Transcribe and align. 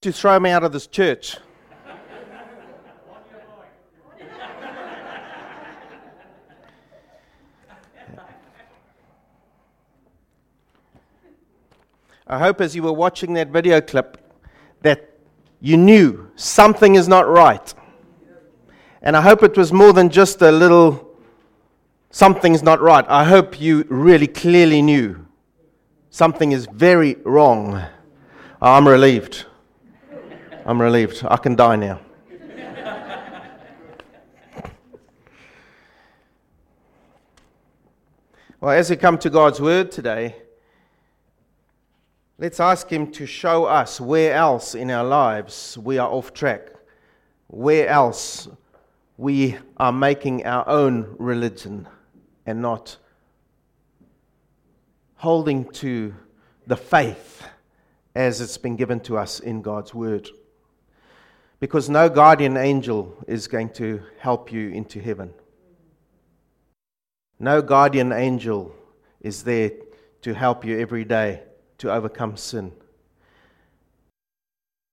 to 0.00 0.12
throw 0.12 0.38
me 0.38 0.50
out 0.50 0.62
of 0.62 0.70
this 0.70 0.86
church. 0.86 1.38
I 12.28 12.38
hope 12.38 12.60
as 12.60 12.76
you 12.76 12.84
were 12.84 12.92
watching 12.92 13.32
that 13.34 13.48
video 13.48 13.80
clip 13.80 14.22
that 14.82 15.18
you 15.60 15.76
knew 15.76 16.30
something 16.36 16.94
is 16.94 17.08
not 17.08 17.26
right. 17.26 17.74
And 19.02 19.16
I 19.16 19.22
hope 19.22 19.42
it 19.42 19.56
was 19.56 19.72
more 19.72 19.92
than 19.92 20.10
just 20.10 20.40
a 20.42 20.52
little 20.52 21.18
something's 22.10 22.62
not 22.62 22.80
right. 22.80 23.04
I 23.08 23.24
hope 23.24 23.60
you 23.60 23.84
really 23.88 24.28
clearly 24.28 24.80
knew 24.80 25.26
something 26.10 26.52
is 26.52 26.66
very 26.66 27.16
wrong. 27.24 27.82
I'm 28.62 28.86
relieved. 28.86 29.46
I'm 30.68 30.82
relieved. 30.82 31.24
I 31.26 31.38
can 31.38 31.56
die 31.56 31.76
now. 31.76 31.98
well, 38.60 38.72
as 38.72 38.90
we 38.90 38.96
come 38.96 39.16
to 39.16 39.30
God's 39.30 39.62
Word 39.62 39.90
today, 39.90 40.36
let's 42.36 42.60
ask 42.60 42.86
Him 42.90 43.10
to 43.12 43.24
show 43.24 43.64
us 43.64 43.98
where 43.98 44.34
else 44.34 44.74
in 44.74 44.90
our 44.90 45.04
lives 45.04 45.78
we 45.78 45.96
are 45.96 46.10
off 46.10 46.34
track, 46.34 46.68
where 47.46 47.88
else 47.88 48.46
we 49.16 49.56
are 49.78 49.90
making 49.90 50.44
our 50.44 50.68
own 50.68 51.16
religion 51.18 51.88
and 52.44 52.60
not 52.60 52.98
holding 55.16 55.64
to 55.70 56.14
the 56.66 56.76
faith 56.76 57.42
as 58.14 58.42
it's 58.42 58.58
been 58.58 58.76
given 58.76 59.00
to 59.00 59.16
us 59.16 59.40
in 59.40 59.62
God's 59.62 59.94
Word 59.94 60.28
because 61.60 61.88
no 61.88 62.08
guardian 62.08 62.56
angel 62.56 63.16
is 63.26 63.48
going 63.48 63.70
to 63.70 64.00
help 64.18 64.52
you 64.52 64.68
into 64.70 65.00
heaven. 65.00 65.32
No 67.40 67.62
guardian 67.62 68.12
angel 68.12 68.74
is 69.20 69.42
there 69.42 69.72
to 70.22 70.34
help 70.34 70.64
you 70.64 70.78
every 70.78 71.04
day 71.04 71.42
to 71.78 71.92
overcome 71.92 72.36
sin. 72.36 72.72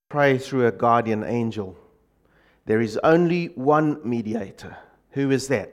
Pray 0.09 0.38
through 0.38 0.67
a 0.67 0.72
guardian 0.72 1.23
angel. 1.23 1.77
There 2.66 2.81
is 2.81 2.97
only 3.03 3.47
one 3.47 4.00
mediator. 4.03 4.77
Who 5.11 5.31
is 5.31 5.47
that? 5.50 5.72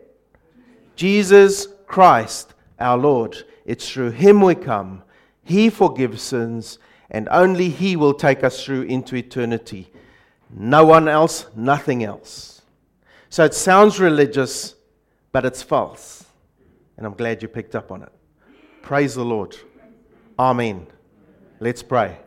Jesus 0.97 1.69
Christ, 1.87 2.55
our 2.79 2.99
Lord. 2.99 3.45
It's 3.65 3.91
through 3.91 4.11
him 4.11 4.41
we 4.41 4.55
come. 4.55 5.03
He 5.43 5.71
forgives 5.71 6.23
sins, 6.23 6.79
and 7.11 7.29
only 7.31 7.69
he 7.69 7.97
will 7.97 8.15
take 8.15 8.45
us 8.45 8.65
through 8.65 8.83
into 8.83 9.17
eternity. 9.17 9.91
No 10.53 10.85
one 10.85 11.09
else, 11.09 11.47
nothing 11.57 12.05
else. 12.05 12.63
So 13.31 13.45
it 13.45 13.55
sounds 13.55 13.99
religious, 13.99 14.75
but 15.33 15.47
it's 15.47 15.63
false. 15.63 16.25
And 16.97 17.07
I'm 17.07 17.15
glad 17.15 17.43
you 17.43 17.49
picked 17.49 17.75
up 17.75 17.91
on 17.91 18.03
it. 18.03 18.13
Praise 18.83 19.15
the 19.15 19.25
Lord. 19.25 19.57
Amen. 20.39 20.87
Let's 21.59 21.83
pray. 21.83 22.19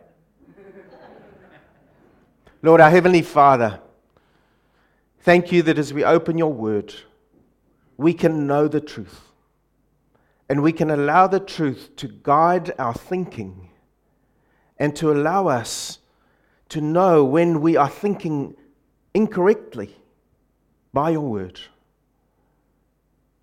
Lord, 2.62 2.80
our 2.80 2.90
Heavenly 2.90 3.22
Father, 3.22 3.78
thank 5.20 5.52
you 5.52 5.62
that 5.62 5.78
as 5.78 5.92
we 5.92 6.02
open 6.02 6.36
your 6.36 6.52
word, 6.52 6.92
we 7.96 8.12
can 8.12 8.46
know 8.46 8.66
the 8.66 8.80
truth. 8.80 9.20
And 10.48 10.62
we 10.62 10.72
can 10.72 10.90
allow 10.90 11.26
the 11.26 11.40
truth 11.40 11.90
to 11.96 12.08
guide 12.08 12.72
our 12.78 12.94
thinking 12.94 13.70
and 14.78 14.94
to 14.96 15.12
allow 15.12 15.48
us 15.48 15.98
to 16.70 16.80
know 16.80 17.24
when 17.24 17.60
we 17.60 17.76
are 17.76 17.88
thinking 17.88 18.56
incorrectly 19.14 19.96
by 20.92 21.10
your 21.10 21.20
word. 21.20 21.60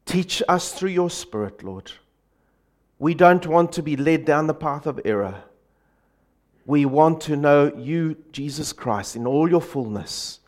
Teach 0.05 0.43
us 0.47 0.73
through 0.73 0.91
your 0.91 1.09
Spirit, 1.09 1.63
Lord. 1.63 1.91
We 2.99 3.13
don't 3.13 3.47
want 3.47 3.71
to 3.73 3.83
be 3.83 3.95
led 3.95 4.25
down 4.25 4.47
the 4.47 4.53
path 4.53 4.85
of 4.85 4.99
error. 5.05 5.43
We 6.65 6.85
want 6.85 7.21
to 7.21 7.35
know 7.35 7.73
you, 7.75 8.17
Jesus 8.31 8.71
Christ, 8.71 9.15
in 9.15 9.27
all 9.27 9.49
your 9.49 9.61
fullness. 9.61 10.39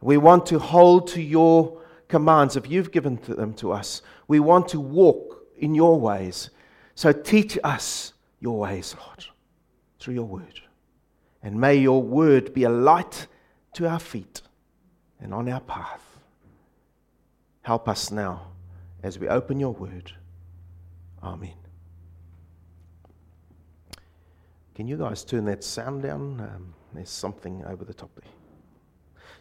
We 0.00 0.16
want 0.16 0.46
to 0.46 0.58
hold 0.58 1.08
to 1.08 1.20
your 1.20 1.80
commands 2.08 2.56
if 2.56 2.70
you've 2.70 2.90
given 2.90 3.16
them 3.16 3.54
to 3.54 3.72
us. 3.72 4.02
We 4.28 4.40
want 4.40 4.68
to 4.68 4.80
walk 4.80 5.46
in 5.58 5.74
your 5.74 6.00
ways. 6.00 6.50
So 6.94 7.12
teach 7.12 7.58
us 7.62 8.12
your 8.40 8.58
ways, 8.58 8.94
Lord, 8.98 9.26
through 9.98 10.14
your 10.14 10.24
word. 10.24 10.60
And 11.42 11.60
may 11.60 11.76
your 11.76 12.02
word 12.02 12.52
be 12.52 12.64
a 12.64 12.70
light 12.70 13.26
to 13.74 13.88
our 13.88 13.98
feet 13.98 14.42
and 15.20 15.32
on 15.32 15.48
our 15.48 15.60
path. 15.60 16.02
Help 17.62 17.88
us 17.88 18.10
now 18.10 18.48
as 19.02 19.18
we 19.18 19.28
open 19.28 19.60
your 19.60 19.72
word. 19.72 20.12
Amen. 21.22 21.54
Can 24.74 24.88
you 24.88 24.96
guys 24.96 25.24
turn 25.24 25.44
that 25.46 25.62
sound 25.62 26.02
down? 26.02 26.40
Um, 26.40 26.74
there's 26.94 27.10
something 27.10 27.64
over 27.66 27.84
the 27.84 27.94
top 27.94 28.10
there. 28.14 28.30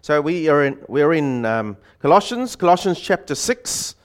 So 0.01 0.21
we 0.21 0.47
are 0.47 0.63
in, 0.63 0.79
we're 0.87 1.13
in 1.13 1.45
um, 1.45 1.77
Colossians, 1.99 2.55
Colossians 2.55 2.99
chapter 2.99 3.35
6, 3.35 3.95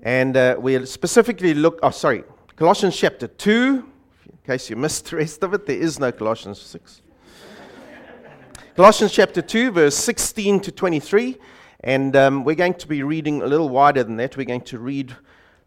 and 0.00 0.36
uh, 0.36 0.56
we'll 0.58 0.86
specifically 0.86 1.54
look, 1.54 1.78
oh, 1.82 1.90
sorry, 1.90 2.24
Colossians 2.56 2.96
chapter 2.96 3.26
2. 3.26 3.86
In 4.26 4.38
case 4.46 4.70
you 4.70 4.76
missed 4.76 5.10
the 5.10 5.16
rest 5.16 5.42
of 5.42 5.52
it, 5.52 5.66
there 5.66 5.76
is 5.76 5.98
no 5.98 6.12
Colossians 6.12 6.60
6. 6.60 7.02
Colossians 8.78 9.10
chapter 9.10 9.42
2, 9.42 9.72
verse 9.72 9.96
16 9.96 10.60
to 10.60 10.70
23. 10.70 11.36
And 11.80 12.14
um, 12.14 12.44
we're 12.44 12.54
going 12.54 12.74
to 12.74 12.86
be 12.86 13.02
reading 13.02 13.42
a 13.42 13.46
little 13.48 13.68
wider 13.68 14.04
than 14.04 14.18
that. 14.18 14.36
We're 14.36 14.46
going 14.46 14.60
to 14.60 14.78
read 14.78 15.16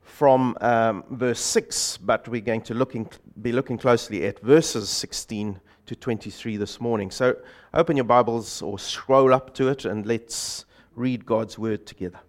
from 0.02 0.58
um, 0.62 1.04
verse 1.10 1.42
6, 1.42 1.98
but 1.98 2.26
we're 2.30 2.40
going 2.40 2.62
to 2.62 2.74
looking, 2.74 3.10
be 3.42 3.52
looking 3.52 3.78
closely 3.78 4.26
at 4.26 4.40
verses 4.40 4.88
16 4.88 5.60
to 5.88 5.94
23 5.98 6.56
this 6.56 6.80
morning. 6.80 7.12
So 7.12 7.36
open 7.74 7.98
your 7.98 8.06
Bibles 8.06 8.62
or 8.62 8.80
scroll 8.80 9.34
up 9.34 9.54
to 9.56 9.68
it 9.68 9.84
and 9.84 10.06
let's 10.06 10.64
read 10.96 11.26
God's 11.26 11.60
word 11.60 11.86
together. 11.86 12.22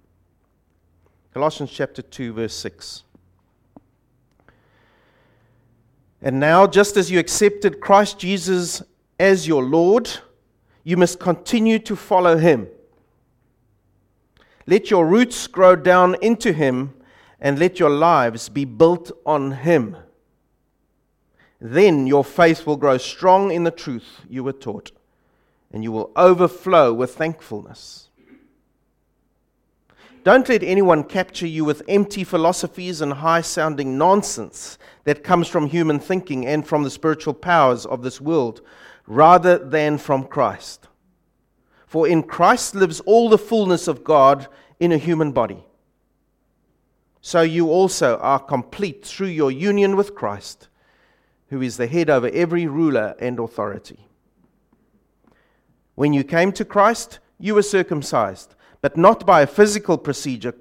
Colossians 1.32 1.71
chapter 1.71 2.03
2, 2.03 2.32
verse 2.32 2.56
6. 2.56 3.04
And 6.21 6.41
now, 6.41 6.66
just 6.66 6.97
as 6.97 7.09
you 7.09 7.21
accepted 7.21 7.81
Christ 7.81 8.19
Jesus 8.19 8.82
as 9.21 9.47
your 9.47 9.62
Lord, 9.62 10.10
you 10.84 10.97
must 10.97 11.20
continue 11.20 11.78
to 11.81 11.97
follow 11.97 12.37
him. 12.37 12.69
Let 14.66 14.91
your 14.91 15.06
roots 15.06 15.47
grow 15.47 15.76
down 15.76 16.16
into 16.22 16.53
him 16.53 16.94
and 17.41 17.59
let 17.59 17.81
your 17.81 17.91
lives 17.91 18.48
be 18.48 18.65
built 18.65 19.10
on 19.26 19.53
him. 19.53 19.97
Then 21.60 22.06
your 22.06 22.25
faith 22.25 22.66
will 22.66 22.76
grow 22.76 22.98
strong 22.98 23.53
in 23.53 23.65
the 23.65 23.71
truth 23.71 24.21
you 24.28 24.42
were 24.42 24.53
taught, 24.53 24.92
and 25.72 25.84
you 25.84 25.92
will 25.92 26.10
overflow 26.16 26.92
with 26.92 27.15
thankfulness. 27.15 28.09
Don't 30.25 30.48
let 30.48 30.62
anyone 30.62 31.03
capture 31.03 31.48
you 31.48 31.65
with 31.65 31.82
empty 31.88 32.22
philosophies 32.22 33.00
and 33.00 33.12
high 33.12 33.41
sounding 33.41 33.98
nonsense 33.98 34.78
that 35.03 35.25
comes 35.25 35.48
from 35.48 35.66
human 35.66 35.98
thinking 35.98 36.47
and 36.47 36.65
from 36.65 36.84
the 36.84 36.91
spiritual 36.91 37.34
powers 37.34 37.84
of 37.84 38.03
this 38.03 38.21
world 38.21 38.60
rather 39.06 39.58
than 39.58 39.98
from 39.98 40.24
Christ. 40.24 40.88
For 41.86 42.08
in 42.08 42.22
Christ 42.22 42.74
lives 42.74 43.00
all 43.00 43.28
the 43.28 43.38
fullness 43.38 43.88
of 43.88 44.04
God 44.04 44.48
in 44.80 44.92
a 44.92 44.98
human 44.98 45.32
body. 45.32 45.64
So 47.20 47.42
you 47.42 47.70
also 47.70 48.16
are 48.18 48.38
complete 48.38 49.04
through 49.04 49.28
your 49.28 49.50
union 49.50 49.96
with 49.96 50.14
Christ, 50.14 50.68
who 51.48 51.60
is 51.60 51.76
the 51.76 51.86
head 51.86 52.10
over 52.10 52.28
every 52.32 52.66
ruler 52.66 53.14
and 53.20 53.38
authority. 53.38 54.06
When 55.94 56.12
you 56.12 56.24
came 56.24 56.50
to 56.53 56.65
Christ, 56.65 57.18
you 57.38 57.54
were 57.54 57.62
circumcised, 57.62 58.54
but 58.80 58.97
not 58.97 59.27
by 59.27 59.42
a 59.42 59.47
physical 59.47 59.98
procedure. 59.98 60.54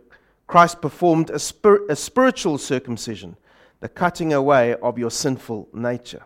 Christ 0.48 0.82
performed 0.82 1.30
a, 1.30 1.40
spir- 1.40 1.88
a 1.88 1.96
spiritual 1.96 2.58
circumcision, 2.58 3.38
the 3.80 3.90
cutting 3.90 4.34
away 4.34 4.76
of 4.76 5.00
your 5.00 5.12
sinful 5.12 5.70
nature 5.74 6.24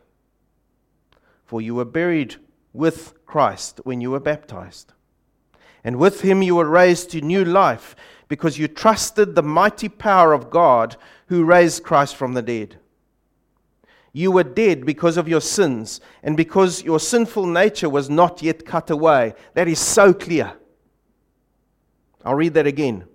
for 1.45 1.61
you 1.61 1.75
were 1.75 1.85
buried 1.85 2.35
with 2.73 3.13
Christ 3.25 3.79
when 3.83 4.01
you 4.01 4.11
were 4.11 4.19
baptized. 4.19 4.93
And 5.83 5.97
with 5.97 6.21
him 6.21 6.41
you 6.41 6.55
were 6.55 6.69
raised 6.69 7.11
to 7.11 7.21
new 7.21 7.45
life 7.45 7.95
because 8.27 8.57
you 8.57 8.67
trusted 8.67 9.35
the 9.35 9.43
mighty 9.43 9.87
power 9.87 10.33
of 10.33 10.49
God 10.49 10.97
who 11.27 11.45
raised 11.45 11.83
Christ 11.83 12.15
from 12.15 12.33
the 12.33 12.41
dead. 12.41 12.77
You 14.11 14.31
were 14.31 14.43
dead 14.43 14.85
because 14.85 15.17
of 15.17 15.27
your 15.27 15.41
sins 15.41 15.99
and 16.23 16.37
because 16.37 16.83
your 16.83 16.99
sinful 16.99 17.45
nature 17.45 17.89
was 17.89 18.09
not 18.09 18.41
yet 18.41 18.65
cut 18.65 18.89
away. 18.89 19.33
That 19.53 19.67
is 19.67 19.79
so 19.79 20.13
clear. 20.13 20.53
I'll 22.23 22.35
read 22.35 22.53
that 22.55 22.65
again. 22.65 23.05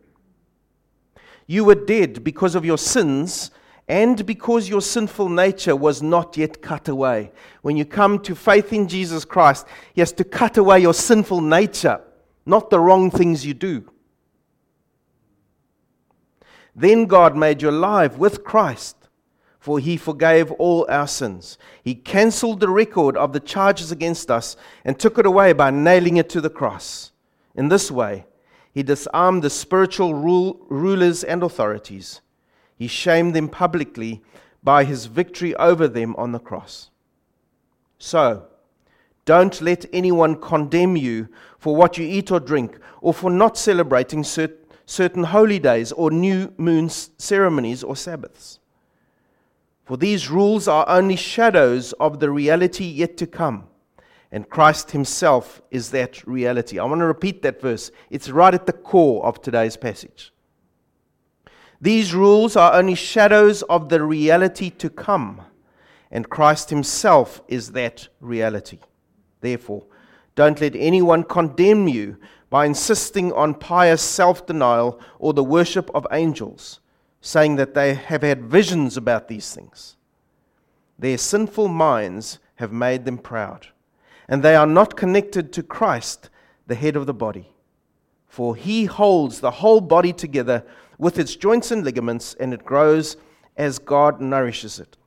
You 1.47 1.65
were 1.65 1.75
dead 1.75 2.23
because 2.23 2.55
of 2.55 2.65
your 2.65 2.79
sins 2.79 3.51
and 3.91 4.25
because 4.25 4.69
your 4.69 4.83
sinful 4.83 5.29
nature 5.29 5.75
was 5.75 6.01
not 6.01 6.37
yet 6.37 6.63
cut 6.63 6.87
away. 6.87 7.33
When 7.63 7.77
you 7.77 7.85
come 7.85 8.21
to 8.21 8.37
faith 8.37 8.73
in 8.73 8.87
Jesus 8.87 9.25
Christ, 9.25 9.67
He 9.95 10.01
has 10.01 10.13
to 10.13 10.23
cut 10.23 10.57
away 10.57 10.79
your 10.79 10.95
sinful 10.95 11.41
nature, 11.41 12.01
not 12.47 12.71
the 12.71 12.79
wrong 12.79 13.11
things 13.11 13.45
you 13.45 13.53
do. 13.53 13.91
Then 16.73 17.07
God 17.07 17.37
made 17.37 17.63
you 17.63 17.71
alive 17.71 18.17
with 18.17 18.45
Christ, 18.45 18.97
for 19.59 19.81
He 19.81 19.97
forgave 19.97 20.53
all 20.53 20.87
our 20.89 21.09
sins. 21.09 21.59
He 21.83 21.97
cancelled 21.97 22.61
the 22.61 22.69
record 22.69 23.17
of 23.17 23.33
the 23.33 23.41
charges 23.41 23.91
against 23.91 24.31
us 24.31 24.57
and 24.85 25.01
took 25.01 25.19
it 25.19 25.27
away 25.27 25.53
by 25.53 25.73
nailing 25.73 26.17
it 26.17 26.29
to 26.29 26.41
the 26.41 26.49
cross. 26.49 27.11
In 27.57 27.71
this 27.71 27.91
way, 27.91 28.25
He 28.73 28.85
disarmed 28.85 29.43
the 29.43 29.51
spiritual 29.51 30.15
rule, 30.15 30.65
rulers 30.69 31.25
and 31.25 31.43
authorities 31.43 32.21
he 32.81 32.87
shamed 32.87 33.35
them 33.35 33.47
publicly 33.47 34.23
by 34.63 34.85
his 34.85 35.05
victory 35.05 35.55
over 35.57 35.87
them 35.87 36.17
on 36.17 36.33
the 36.33 36.39
cross. 36.39 36.89
So, 37.99 38.47
don't 39.27 39.61
let 39.61 39.85
anyone 39.93 40.41
condemn 40.41 40.97
you 40.97 41.29
for 41.59 41.77
what 41.77 41.99
you 41.99 42.07
eat 42.07 42.31
or 42.31 42.41
drink, 42.41 42.79
or 43.03 43.13
for 43.13 43.31
not 43.31 43.59
celebrating 43.59 44.23
cert- 44.23 44.57
certain 44.87 45.25
holy 45.25 45.59
days, 45.59 45.93
or 45.93 46.11
new 46.11 46.55
moon 46.57 46.89
ceremonies, 46.89 47.85
or 47.85 47.97
Sabbaths. 47.97 48.61
For 49.85 49.99
these 49.99 50.31
rules 50.31 50.67
are 50.67 50.89
only 50.89 51.17
shadows 51.17 51.93
of 52.01 52.19
the 52.19 52.31
reality 52.31 52.87
yet 52.87 53.19
to 53.19 53.27
come. 53.27 53.65
And 54.33 54.49
Christ 54.49 54.93
Himself 54.93 55.61
is 55.71 55.91
that 55.91 56.27
reality. 56.27 56.79
I 56.79 56.85
want 56.85 57.01
to 57.01 57.07
repeat 57.07 57.43
that 57.43 57.61
verse. 57.61 57.91
It's 58.09 58.31
right 58.31 58.55
at 58.55 58.65
the 58.65 58.73
core 58.73 59.23
of 59.27 59.43
today's 59.43 59.77
passage. 59.77 60.33
These 61.81 62.15
rules 62.15 62.57
are 62.57 62.75
only 62.75 62.95
shadows 62.95 63.63
of 63.63 63.89
the 63.89 64.03
reality 64.03 64.69
to 64.71 64.91
come, 64.91 65.41
and 66.11 66.29
Christ 66.29 66.69
Himself 66.69 67.41
is 67.49 67.73
that 67.73 68.09
reality. 68.21 68.81
Therefore, 69.41 69.87
don't 70.35 70.61
let 70.61 70.77
anyone 70.77 71.25
condemn 71.25 71.89
you 71.89 72.19
by 72.51 72.67
insisting 72.67 73.33
on 73.33 73.55
pious 73.55 74.03
self 74.03 74.47
denial 74.47 75.01
or 75.19 75.33
the 75.33 75.45
worship 75.45 75.91
of 75.95 76.07
angels, 76.13 76.81
saying 77.23 77.57
that 77.57 77.75
they 77.75 77.95
have 77.95 78.23
had 78.23 78.45
visions 78.45 78.97
about 78.97 79.29
these 79.29 79.55
things. 79.55 79.97
Their 80.99 81.17
sinful 81.17 81.69
minds 81.69 82.41
have 82.57 82.73
made 82.73 83.07
them 83.07 83.17
proud, 83.17 83.69
and 84.29 84.43
they 84.43 84.55
are 84.55 84.67
not 84.67 84.97
connected 84.97 85.51
to 85.55 85.63
Christ, 85.63 86.29
the 86.67 86.75
head 86.75 86.95
of 86.95 87.07
the 87.07 87.15
body. 87.15 87.55
For 88.29 88.55
He 88.55 88.85
holds 88.85 89.41
the 89.41 89.51
whole 89.51 89.81
body 89.81 90.13
together 90.13 90.65
with 91.01 91.19
its 91.19 91.35
joints 91.35 91.71
and 91.71 91.83
ligaments, 91.83 92.35
and 92.39 92.53
it 92.53 92.65
grows 92.65 93.17
as 93.57 93.79
God 93.79 94.21
nourishes 94.21 94.79
it. 94.79 94.99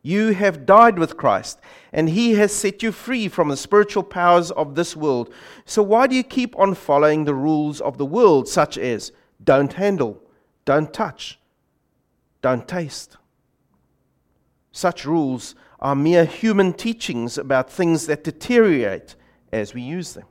You 0.00 0.32
have 0.32 0.64
died 0.64 0.96
with 0.96 1.16
Christ, 1.16 1.60
and 1.92 2.08
He 2.08 2.34
has 2.34 2.54
set 2.54 2.84
you 2.84 2.92
free 2.92 3.26
from 3.26 3.48
the 3.48 3.56
spiritual 3.56 4.04
powers 4.04 4.52
of 4.52 4.76
this 4.76 4.96
world. 4.96 5.34
So 5.64 5.82
why 5.82 6.06
do 6.06 6.14
you 6.14 6.22
keep 6.22 6.56
on 6.56 6.74
following 6.74 7.24
the 7.24 7.34
rules 7.34 7.80
of 7.80 7.98
the 7.98 8.06
world, 8.06 8.48
such 8.48 8.78
as 8.78 9.10
don't 9.42 9.72
handle, 9.72 10.22
don't 10.64 10.94
touch, 10.94 11.40
don't 12.40 12.68
taste? 12.68 13.16
Such 14.70 15.04
rules 15.04 15.56
are 15.80 15.96
mere 15.96 16.24
human 16.24 16.72
teachings 16.72 17.36
about 17.36 17.68
things 17.68 18.06
that 18.06 18.22
deteriorate 18.22 19.16
as 19.52 19.74
we 19.74 19.82
use 19.82 20.14
them. 20.14 20.26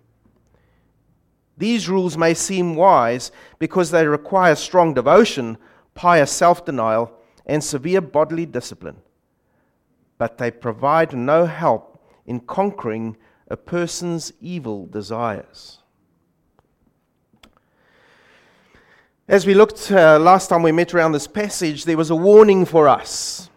These 1.58 1.90
rules 1.90 2.18
may 2.18 2.34
seem 2.34 2.76
wise 2.76 3.32
because 3.58 3.90
they 3.92 4.06
require 4.06 4.56
strong 4.56 4.94
devotion, 4.94 5.58
pious 5.96 6.32
self 6.32 6.64
denial, 6.66 7.12
and 7.46 7.64
severe 7.64 8.02
bodily 8.02 8.46
discipline, 8.46 8.98
but 10.18 10.38
they 10.38 10.52
provide 10.52 11.14
no 11.14 11.46
help 11.46 12.04
in 12.26 12.42
conquering 12.42 13.18
a 13.48 13.58
person's 13.58 14.34
evil 14.42 14.86
desires. 14.86 15.80
As 19.28 19.46
we 19.46 19.54
looked 19.54 19.92
uh, 19.92 20.20
last 20.20 20.48
time 20.48 20.64
we 20.64 20.72
met 20.72 20.94
around 20.94 21.12
this 21.12 21.28
passage, 21.28 21.86
there 21.86 21.98
was 21.98 22.10
a 22.10 22.16
warning 22.16 22.66
for 22.66 22.88
us. 22.88 23.50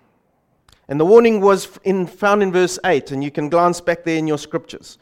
And 0.88 0.98
the 0.98 1.06
warning 1.06 1.40
was 1.40 1.78
in, 1.84 2.08
found 2.08 2.42
in 2.42 2.50
verse 2.50 2.76
8, 2.84 3.12
and 3.12 3.22
you 3.22 3.30
can 3.30 3.48
glance 3.48 3.80
back 3.80 4.02
there 4.02 4.16
in 4.16 4.26
your 4.26 4.38
scriptures. 4.38 4.98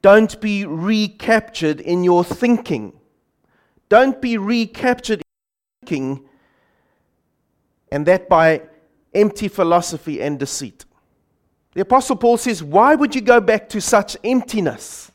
Don't 0.00 0.40
be 0.40 0.64
recaptured 0.64 1.80
in 1.80 2.04
your 2.04 2.24
thinking. 2.24 2.92
Don't 3.88 4.20
be 4.20 4.38
recaptured 4.38 5.20
in 5.20 5.86
thinking, 5.86 6.28
and 7.90 8.06
that 8.06 8.28
by 8.28 8.62
empty 9.14 9.48
philosophy 9.48 10.20
and 10.20 10.38
deceit. 10.38 10.84
The 11.74 11.80
Apostle 11.80 12.16
Paul 12.16 12.36
says, 12.36 12.62
Why 12.62 12.94
would 12.94 13.14
you 13.14 13.20
go 13.20 13.40
back 13.40 13.68
to 13.70 13.80
such 13.80 14.16
emptiness? 14.22 15.10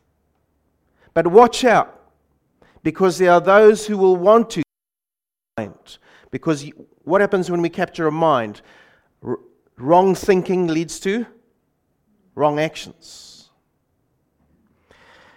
But 1.13 1.27
watch 1.27 1.63
out, 1.63 2.01
because 2.81 3.17
there 3.17 3.31
are 3.31 3.41
those 3.41 3.85
who 3.85 3.97
will 3.97 4.15
want 4.15 4.49
to. 4.51 4.63
Because 6.31 6.67
what 7.03 7.21
happens 7.21 7.51
when 7.51 7.61
we 7.61 7.69
capture 7.69 8.07
a 8.07 8.11
mind? 8.11 8.61
Wrong 9.77 10.15
thinking 10.15 10.67
leads 10.67 10.99
to 11.01 11.27
wrong 12.35 12.59
actions. 12.59 13.32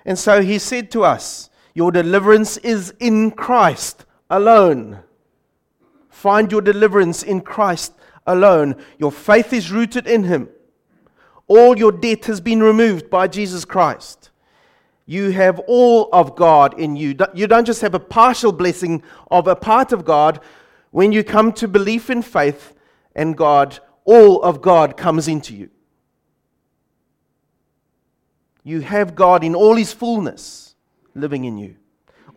And 0.06 0.16
so 0.16 0.40
he 0.40 0.58
said 0.60 0.90
to 0.92 1.04
us, 1.04 1.50
Your 1.74 1.90
deliverance 1.90 2.56
is 2.58 2.94
in 3.00 3.32
Christ 3.32 4.06
alone. 4.30 5.00
Find 6.08 6.50
your 6.50 6.62
deliverance 6.62 7.24
in 7.24 7.40
Christ 7.40 7.92
alone. 8.24 8.76
Your 8.98 9.12
faith 9.12 9.52
is 9.52 9.72
rooted 9.72 10.06
in 10.06 10.24
him. 10.24 10.48
All 11.48 11.76
your 11.76 11.92
debt 11.92 12.24
has 12.26 12.40
been 12.40 12.62
removed 12.62 13.10
by 13.10 13.26
Jesus 13.26 13.64
Christ. 13.64 14.30
You 15.06 15.30
have 15.30 15.58
all 15.66 16.08
of 16.12 16.36
God 16.36 16.78
in 16.78 16.96
you. 16.96 17.16
You 17.34 17.46
don't 17.48 17.64
just 17.64 17.80
have 17.82 17.94
a 17.94 18.00
partial 18.00 18.52
blessing 18.52 19.02
of 19.30 19.46
a 19.48 19.56
part 19.56 19.92
of 19.92 20.04
God. 20.04 20.40
When 20.92 21.12
you 21.12 21.24
come 21.24 21.52
to 21.54 21.68
belief 21.68 22.10
in 22.10 22.22
faith 22.22 22.74
and 23.14 23.36
God, 23.36 23.78
all 24.04 24.40
of 24.42 24.62
God 24.62 24.96
comes 24.96 25.26
into 25.28 25.54
you. 25.54 25.70
You 28.66 28.80
have 28.80 29.14
God 29.14 29.44
in 29.44 29.54
all 29.54 29.76
His 29.76 29.92
fullness 29.92 30.74
living 31.14 31.44
in 31.44 31.56
you. 31.56 31.76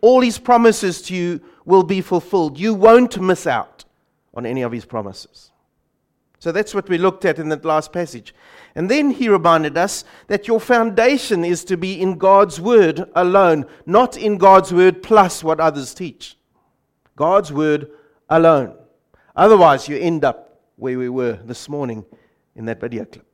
All 0.00 0.20
His 0.20 0.38
promises 0.38 1.02
to 1.02 1.14
you 1.16 1.40
will 1.64 1.82
be 1.82 2.00
fulfilled. 2.00 2.56
You 2.56 2.72
won't 2.72 3.20
miss 3.20 3.48
out 3.48 3.84
on 4.32 4.46
any 4.46 4.62
of 4.62 4.70
His 4.70 4.84
promises. 4.84 5.50
So 6.38 6.52
that's 6.52 6.72
what 6.72 6.88
we 6.88 6.98
looked 6.98 7.24
at 7.24 7.40
in 7.40 7.48
that 7.48 7.64
last 7.64 7.92
passage. 7.92 8.32
And 8.76 8.88
then 8.88 9.10
he 9.10 9.28
reminded 9.28 9.76
us 9.76 10.04
that 10.28 10.46
your 10.46 10.60
foundation 10.60 11.44
is 11.44 11.64
to 11.64 11.76
be 11.76 12.00
in 12.00 12.16
God's 12.16 12.60
Word 12.60 13.10
alone, 13.16 13.66
not 13.84 14.16
in 14.16 14.38
God's 14.38 14.72
Word 14.72 15.02
plus 15.02 15.42
what 15.42 15.58
others 15.58 15.94
teach. 15.94 16.38
God's 17.16 17.52
Word 17.52 17.90
alone. 18.28 18.76
Otherwise, 19.34 19.88
you 19.88 19.98
end 19.98 20.24
up 20.24 20.60
where 20.76 20.96
we 20.96 21.08
were 21.08 21.40
this 21.44 21.68
morning 21.68 22.04
in 22.54 22.66
that 22.66 22.80
video 22.80 23.04
clip. 23.04 23.29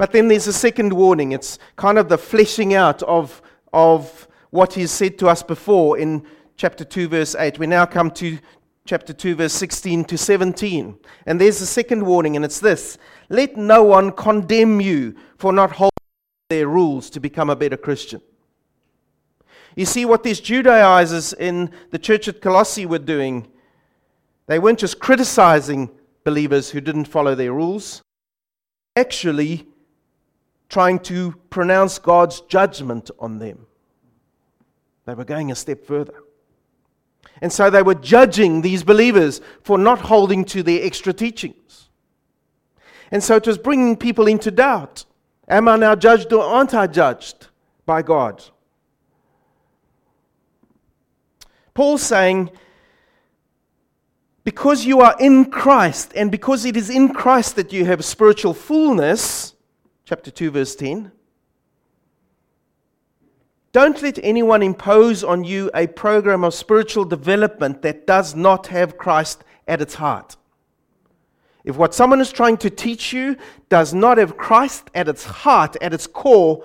But 0.00 0.12
then 0.12 0.28
there's 0.28 0.46
a 0.46 0.52
second 0.54 0.94
warning. 0.94 1.32
It's 1.32 1.58
kind 1.76 1.98
of 1.98 2.08
the 2.08 2.16
fleshing 2.16 2.72
out 2.72 3.02
of, 3.02 3.42
of 3.70 4.28
what 4.48 4.72
he's 4.72 4.90
said 4.90 5.18
to 5.18 5.28
us 5.28 5.42
before 5.42 5.98
in 5.98 6.24
chapter 6.56 6.86
2, 6.86 7.08
verse 7.08 7.34
8. 7.34 7.58
We 7.58 7.66
now 7.66 7.84
come 7.84 8.10
to 8.12 8.38
chapter 8.86 9.12
2, 9.12 9.34
verse 9.34 9.52
16 9.52 10.06
to 10.06 10.16
17. 10.16 10.98
And 11.26 11.38
there's 11.38 11.60
a 11.60 11.66
second 11.66 12.06
warning, 12.06 12.34
and 12.34 12.46
it's 12.46 12.60
this 12.60 12.96
Let 13.28 13.58
no 13.58 13.82
one 13.82 14.12
condemn 14.12 14.80
you 14.80 15.16
for 15.36 15.52
not 15.52 15.72
holding 15.72 15.90
their 16.48 16.66
rules 16.66 17.10
to 17.10 17.20
become 17.20 17.50
a 17.50 17.54
better 17.54 17.76
Christian. 17.76 18.22
You 19.76 19.84
see, 19.84 20.06
what 20.06 20.22
these 20.22 20.40
Judaizers 20.40 21.34
in 21.34 21.72
the 21.90 21.98
church 21.98 22.26
at 22.26 22.40
Colossae 22.40 22.86
were 22.86 22.98
doing, 22.98 23.48
they 24.46 24.58
weren't 24.58 24.78
just 24.78 24.98
criticizing 24.98 25.90
believers 26.24 26.70
who 26.70 26.80
didn't 26.80 27.04
follow 27.04 27.34
their 27.34 27.52
rules, 27.52 28.00
actually 28.96 29.66
trying 30.70 31.00
to 31.00 31.32
pronounce 31.50 31.98
God's 31.98 32.40
judgment 32.42 33.10
on 33.18 33.38
them. 33.38 33.66
They 35.04 35.14
were 35.14 35.24
going 35.24 35.50
a 35.50 35.54
step 35.54 35.84
further. 35.84 36.14
And 37.42 37.52
so 37.52 37.68
they 37.68 37.82
were 37.82 37.96
judging 37.96 38.62
these 38.62 38.82
believers 38.82 39.40
for 39.62 39.76
not 39.76 39.98
holding 39.98 40.44
to 40.46 40.62
their 40.62 40.84
extra 40.84 41.12
teachings. 41.12 41.88
And 43.10 43.22
so 43.22 43.36
it 43.36 43.46
was 43.46 43.58
bringing 43.58 43.96
people 43.96 44.28
into 44.28 44.50
doubt. 44.50 45.04
Am 45.48 45.68
I 45.68 45.76
now 45.76 45.96
judged 45.96 46.32
or 46.32 46.44
aren't 46.44 46.74
I 46.74 46.86
judged 46.86 47.48
by 47.84 48.02
God? 48.02 48.42
Paul's 51.74 52.02
saying, 52.02 52.50
because 54.44 54.84
you 54.84 55.00
are 55.00 55.16
in 55.18 55.50
Christ, 55.50 56.12
and 56.14 56.30
because 56.30 56.64
it 56.64 56.76
is 56.76 56.90
in 56.90 57.12
Christ 57.12 57.56
that 57.56 57.72
you 57.72 57.84
have 57.84 58.04
spiritual 58.04 58.54
fullness, 58.54 59.54
chapter 60.10 60.32
2, 60.32 60.50
verse 60.50 60.74
10. 60.74 61.12
Don't 63.70 64.02
let 64.02 64.18
anyone 64.24 64.60
impose 64.60 65.22
on 65.22 65.44
you 65.44 65.70
a 65.72 65.86
program 65.86 66.42
of 66.42 66.52
spiritual 66.52 67.04
development 67.04 67.82
that 67.82 68.08
does 68.08 68.34
not 68.34 68.66
have 68.66 68.98
Christ 68.98 69.44
at 69.68 69.80
its 69.80 69.94
heart. 69.94 70.34
If 71.62 71.76
what 71.76 71.94
someone 71.94 72.20
is 72.20 72.32
trying 72.32 72.56
to 72.56 72.70
teach 72.70 73.12
you 73.12 73.36
does 73.68 73.94
not 73.94 74.18
have 74.18 74.36
Christ 74.36 74.90
at 74.96 75.08
its 75.08 75.24
heart, 75.24 75.76
at 75.80 75.94
its 75.94 76.08
core, 76.08 76.64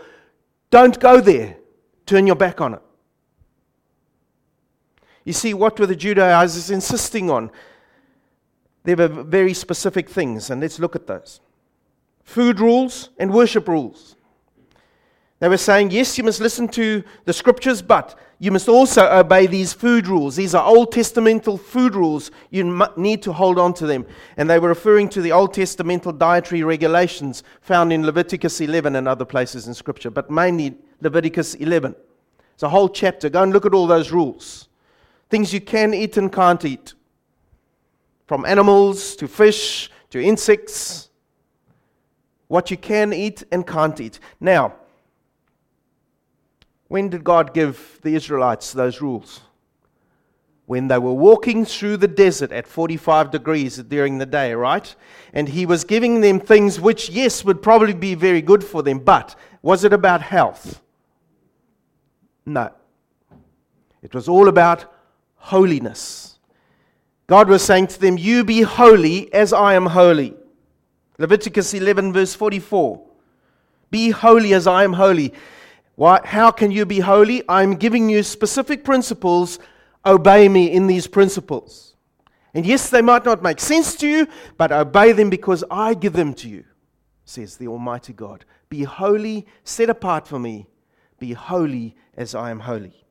don't 0.72 1.00
go 1.00 1.22
there. 1.22 1.58
Turn 2.08 2.26
your 2.26 2.36
back 2.36 2.62
on 2.62 2.74
it. 2.74 2.82
You 5.24 5.34
see, 5.34 5.54
what 5.54 5.80
were 5.80 5.86
the 5.86 5.96
Judaizers 5.96 6.72
insisting 6.72 7.30
on? 7.30 7.52
There 8.86 8.96
were 8.96 9.08
very 9.08 9.54
specific 9.54 10.10
things, 10.10 10.50
and 10.50 10.62
let's 10.62 10.80
look 10.80 10.96
at 10.96 11.06
those 11.06 11.42
food 12.26 12.60
rules 12.60 13.12
and 13.18 13.34
worship 13.34 13.68
rules. 13.68 14.18
They 15.40 15.48
were 15.48 15.58
saying, 15.58 15.92
yes, 15.92 16.18
you 16.18 16.24
must 16.24 16.42
listen 16.42 16.68
to 16.70 17.04
the 17.24 17.34
scriptures, 17.34 17.82
but 17.82 18.18
you 18.40 18.52
must 18.52 18.68
also 18.68 19.08
obey 19.08 19.48
these 19.48 19.74
food 19.74 20.08
rules. 20.08 20.36
These 20.36 20.56
are 20.56 20.66
Old 20.66 20.94
Testamental 20.94 21.60
food 21.60 21.96
rules. 21.96 22.32
You 22.50 22.86
need 22.98 23.22
to 23.24 23.32
hold 23.32 23.60
on 23.60 23.74
to 23.76 23.86
them. 23.86 24.06
And 24.38 24.50
they 24.50 24.60
were 24.60 24.70
referring 24.70 25.08
to 25.10 25.22
the 25.22 25.32
Old 25.32 25.54
Testamental 25.54 26.18
dietary 26.18 26.64
regulations 26.64 27.44
found 27.62 27.94
in 27.94 28.06
Leviticus 28.06 28.60
11 28.60 28.96
and 28.96 29.08
other 29.08 29.24
places 29.24 29.68
in 29.68 29.74
Scripture, 29.74 30.10
but 30.10 30.30
mainly 30.30 30.76
Leviticus 31.02 31.54
11. 31.56 31.96
It's 32.54 32.64
a 32.64 32.70
whole 32.70 32.90
chapter. 32.90 33.30
Go 33.30 33.44
and 33.44 33.54
look 33.54 33.66
at 33.66 33.74
all 33.74 33.88
those 33.88 34.12
rules. 34.12 34.68
Things 35.30 35.54
you 35.54 35.62
can 35.62 35.94
eat 35.94 36.18
and 36.18 36.32
can't 36.32 36.64
eat. 36.66 36.94
From 38.26 38.46
animals 38.46 39.16
to 39.18 39.28
fish 39.28 39.92
to 40.10 40.22
insects. 40.22 41.10
What 42.48 42.72
you 42.72 42.78
can 42.78 43.14
eat 43.14 43.44
and 43.52 43.66
can't 43.66 44.00
eat. 44.00 44.20
Now, 44.40 44.76
when 46.88 47.10
did 47.10 47.24
God 47.24 47.54
give 47.54 48.00
the 48.04 48.16
Israelites 48.16 48.72
those 48.72 49.02
rules? 49.02 49.42
When 50.68 50.88
they 50.88 50.98
were 50.98 51.14
walking 51.14 51.66
through 51.66 51.98
the 51.98 52.08
desert 52.08 52.52
at 52.52 52.68
45 52.68 53.32
degrees 53.32 53.78
during 53.78 54.18
the 54.18 54.26
day, 54.26 54.54
right? 54.54 54.96
And 55.34 55.50
He 55.50 55.66
was 55.66 55.84
giving 55.84 56.22
them 56.22 56.40
things 56.40 56.80
which, 56.80 57.10
yes, 57.10 57.44
would 57.46 57.62
probably 57.62 57.94
be 57.94 58.16
very 58.16 58.42
good 58.42 58.64
for 58.64 58.82
them, 58.82 59.00
but 59.00 59.36
was 59.62 59.84
it 59.84 59.94
about 59.94 60.22
health? 60.22 60.82
No. 62.46 62.72
It 64.02 64.14
was 64.14 64.28
all 64.28 64.48
about 64.48 64.92
holiness. 65.36 66.40
God 67.28 67.50
was 67.50 67.64
saying 67.64 67.88
to 67.88 68.00
them, 68.00 68.18
You 68.18 68.44
be 68.44 68.62
holy 68.62 69.34
as 69.34 69.52
I 69.54 69.74
am 69.74 69.88
holy. 69.88 70.36
Leviticus 71.18 71.74
11, 71.74 72.14
verse 72.14 72.36
44. 72.36 73.02
Be 73.92 74.10
holy 74.10 74.54
as 74.54 74.68
I 74.68 74.84
am 74.84 74.94
holy. 74.94 75.34
Why, 75.96 76.20
how 76.24 76.52
can 76.52 76.72
you 76.72 76.86
be 76.86 77.00
holy? 77.00 77.44
I'm 77.48 77.76
giving 77.76 78.10
you 78.10 78.24
specific 78.24 78.84
principles. 78.84 79.60
Obey 80.06 80.50
me 80.50 80.72
in 80.72 80.88
these 80.88 81.08
principles. 81.08 81.96
And 82.54 82.66
yes, 82.66 82.90
they 82.90 83.02
might 83.02 83.26
not 83.26 83.44
make 83.44 83.60
sense 83.60 83.96
to 83.96 84.08
you, 84.08 84.28
but 84.58 84.72
obey 84.72 85.12
them 85.12 85.30
because 85.30 85.64
I 85.70 85.94
give 85.94 86.14
them 86.14 86.34
to 86.36 86.50
you, 86.50 86.64
says 87.26 87.58
the 87.58 87.68
Almighty 87.68 88.14
God. 88.14 88.46
Be 88.70 88.84
holy, 88.84 89.46
set 89.64 89.90
apart 89.90 90.28
for 90.28 90.40
me. 90.40 90.68
Be 91.20 91.34
holy 91.34 91.96
as 92.16 92.36
I 92.36 92.52
am 92.52 92.62
holy. 92.62 93.06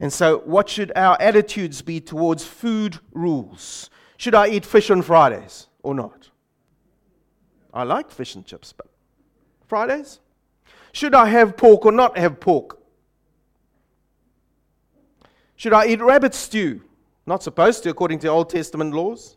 And 0.00 0.12
so, 0.12 0.38
what 0.44 0.68
should 0.68 0.92
our 0.96 1.16
attitudes 1.20 1.80
be 1.80 2.00
towards 2.00 2.44
food 2.44 2.98
rules? 3.12 3.88
Should 4.16 4.34
I 4.34 4.48
eat 4.48 4.64
fish 4.64 4.90
on 4.90 5.02
Fridays 5.02 5.66
or 5.82 5.94
not? 5.94 6.30
I 7.72 7.82
like 7.82 8.10
fish 8.10 8.34
and 8.34 8.46
chips, 8.46 8.72
but 8.72 8.86
Fridays? 9.66 10.20
Should 10.92 11.14
I 11.14 11.26
have 11.26 11.56
pork 11.56 11.84
or 11.84 11.92
not 11.92 12.16
have 12.16 12.38
pork? 12.38 12.78
Should 15.56 15.72
I 15.72 15.86
eat 15.86 16.00
rabbit 16.00 16.34
stew? 16.34 16.82
Not 17.26 17.42
supposed 17.42 17.82
to, 17.84 17.90
according 17.90 18.18
to 18.20 18.28
Old 18.28 18.50
Testament 18.50 18.94
laws. 18.94 19.36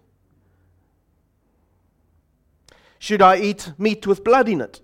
Should 2.99 3.21
I 3.21 3.37
eat 3.37 3.71
meat 3.77 4.05
with 4.05 4.23
blood 4.23 4.49
in 4.49 4.61
it? 4.61 4.81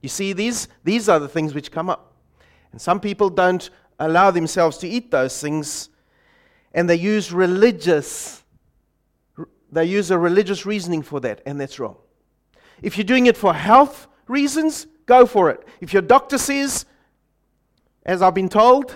You 0.00 0.08
see, 0.08 0.32
these, 0.32 0.68
these 0.84 1.08
are 1.08 1.18
the 1.18 1.28
things 1.28 1.54
which 1.54 1.70
come 1.70 1.88
up. 1.88 2.12
And 2.72 2.80
some 2.80 3.00
people 3.00 3.30
don't 3.30 3.68
allow 3.98 4.30
themselves 4.30 4.78
to 4.78 4.88
eat 4.88 5.10
those 5.10 5.40
things, 5.40 5.88
and 6.74 6.88
they 6.88 6.96
use 6.96 7.32
religious, 7.32 8.41
they 9.72 9.86
use 9.86 10.10
a 10.10 10.18
religious 10.18 10.66
reasoning 10.66 11.02
for 11.02 11.18
that, 11.20 11.40
and 11.46 11.58
that's 11.58 11.80
wrong. 11.80 11.96
If 12.82 12.98
you're 12.98 13.04
doing 13.04 13.26
it 13.26 13.38
for 13.38 13.54
health, 13.54 14.06
reasons, 14.28 14.86
go 15.06 15.24
for 15.24 15.48
it. 15.48 15.66
If 15.80 15.94
your 15.94 16.02
doctor 16.02 16.36
says, 16.36 16.84
as 18.04 18.20
I've 18.20 18.34
been 18.34 18.50
told, 18.50 18.94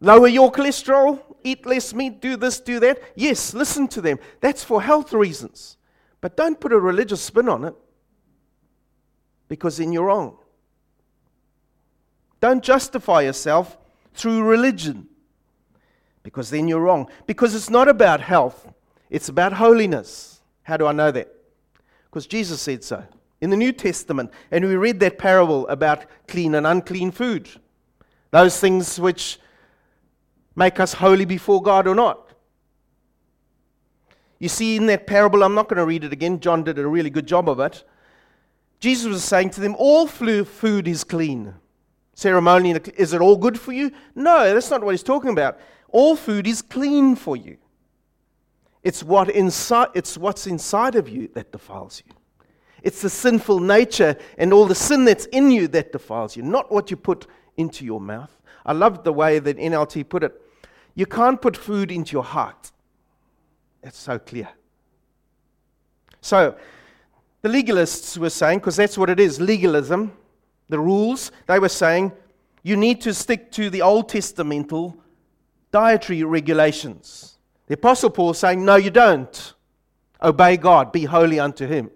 lower 0.00 0.28
your 0.28 0.52
cholesterol, 0.52 1.18
eat 1.42 1.64
less 1.64 1.94
meat, 1.94 2.20
do 2.20 2.36
this, 2.36 2.60
do 2.60 2.78
that, 2.80 3.00
yes, 3.16 3.54
listen 3.54 3.88
to 3.88 4.02
them. 4.02 4.18
That's 4.40 4.62
for 4.62 4.82
health 4.82 5.14
reasons. 5.14 5.78
But 6.20 6.36
don't 6.36 6.60
put 6.60 6.72
a 6.72 6.78
religious 6.78 7.22
spin 7.22 7.48
on 7.48 7.64
it 7.64 7.74
because 9.48 9.78
then 9.78 9.92
you're 9.92 10.06
wrong. 10.06 10.36
Don't 12.40 12.62
justify 12.62 13.22
yourself 13.22 13.78
through 14.12 14.42
religion 14.42 15.08
because 16.22 16.50
then 16.50 16.68
you're 16.68 16.80
wrong. 16.80 17.08
Because 17.26 17.54
it's 17.54 17.70
not 17.70 17.88
about 17.88 18.20
health, 18.20 18.72
it's 19.10 19.28
about 19.28 19.54
holiness. 19.54 20.40
How 20.62 20.76
do 20.76 20.86
I 20.86 20.92
know 20.92 21.10
that? 21.10 21.32
because 22.12 22.26
Jesus 22.26 22.60
said 22.60 22.84
so 22.84 23.02
in 23.40 23.48
the 23.48 23.56
New 23.56 23.72
Testament. 23.72 24.30
And 24.50 24.66
we 24.66 24.76
read 24.76 25.00
that 25.00 25.16
parable 25.16 25.66
about 25.68 26.04
clean 26.28 26.54
and 26.54 26.66
unclean 26.66 27.10
food. 27.10 27.48
Those 28.30 28.60
things 28.60 29.00
which 29.00 29.40
make 30.54 30.78
us 30.78 30.92
holy 30.92 31.24
before 31.24 31.62
God 31.62 31.88
or 31.88 31.94
not. 31.94 32.28
You 34.38 34.50
see, 34.50 34.76
in 34.76 34.86
that 34.86 35.06
parable, 35.06 35.42
I'm 35.42 35.54
not 35.54 35.68
going 35.68 35.78
to 35.78 35.86
read 35.86 36.04
it 36.04 36.12
again. 36.12 36.38
John 36.38 36.64
did 36.64 36.78
a 36.78 36.86
really 36.86 37.10
good 37.10 37.26
job 37.26 37.48
of 37.48 37.60
it. 37.60 37.82
Jesus 38.78 39.06
was 39.06 39.24
saying 39.24 39.50
to 39.50 39.60
them, 39.60 39.74
All 39.78 40.06
food 40.06 40.86
is 40.86 41.04
clean. 41.04 41.54
Ceremonially, 42.14 42.80
is 42.96 43.12
it 43.12 43.20
all 43.20 43.36
good 43.36 43.58
for 43.58 43.72
you? 43.72 43.90
No, 44.14 44.52
that's 44.52 44.70
not 44.70 44.82
what 44.84 44.90
he's 44.90 45.02
talking 45.02 45.30
about. 45.30 45.58
All 45.88 46.14
food 46.16 46.46
is 46.46 46.62
clean 46.62 47.16
for 47.16 47.36
you. 47.36 47.56
It's, 48.82 49.02
what 49.02 49.30
it's 49.30 50.18
what's 50.18 50.46
inside 50.46 50.96
of 50.96 51.08
you 51.08 51.28
that 51.34 51.52
defiles 51.52 52.02
you. 52.04 52.12
It's 52.82 53.00
the 53.00 53.10
sinful 53.10 53.60
nature 53.60 54.16
and 54.36 54.52
all 54.52 54.66
the 54.66 54.74
sin 54.74 55.04
that's 55.04 55.26
in 55.26 55.50
you 55.50 55.68
that 55.68 55.92
defiles 55.92 56.36
you, 56.36 56.42
not 56.42 56.72
what 56.72 56.90
you 56.90 56.96
put 56.96 57.26
into 57.56 57.84
your 57.84 58.00
mouth. 58.00 58.36
I 58.66 58.72
love 58.72 59.04
the 59.04 59.12
way 59.12 59.38
that 59.38 59.56
NLT 59.56 60.08
put 60.08 60.24
it. 60.24 60.40
You 60.94 61.06
can't 61.06 61.40
put 61.40 61.56
food 61.56 61.92
into 61.92 62.12
your 62.12 62.24
heart. 62.24 62.72
It's 63.82 63.98
so 63.98 64.18
clear. 64.18 64.48
So, 66.20 66.56
the 67.40 67.48
legalists 67.48 68.16
were 68.18 68.30
saying, 68.30 68.60
because 68.60 68.76
that's 68.76 68.96
what 68.96 69.10
it 69.10 69.18
is 69.18 69.40
legalism, 69.40 70.12
the 70.72 70.80
rules, 70.80 71.30
they 71.46 71.58
were 71.58 71.68
saying 71.68 72.10
you 72.62 72.76
need 72.76 73.00
to 73.02 73.14
stick 73.14 73.52
to 73.52 73.70
the 73.70 73.82
Old 73.82 74.08
Testamental 74.08 74.96
dietary 75.70 76.24
regulations. 76.24 77.38
The 77.66 77.74
Apostle 77.74 78.10
Paul 78.10 78.34
saying, 78.34 78.64
No, 78.64 78.76
you 78.76 78.90
don't. 78.90 79.54
Obey 80.22 80.56
God, 80.56 80.90
be 80.90 81.04
holy 81.04 81.38
unto 81.38 81.66
Him. 81.66 81.90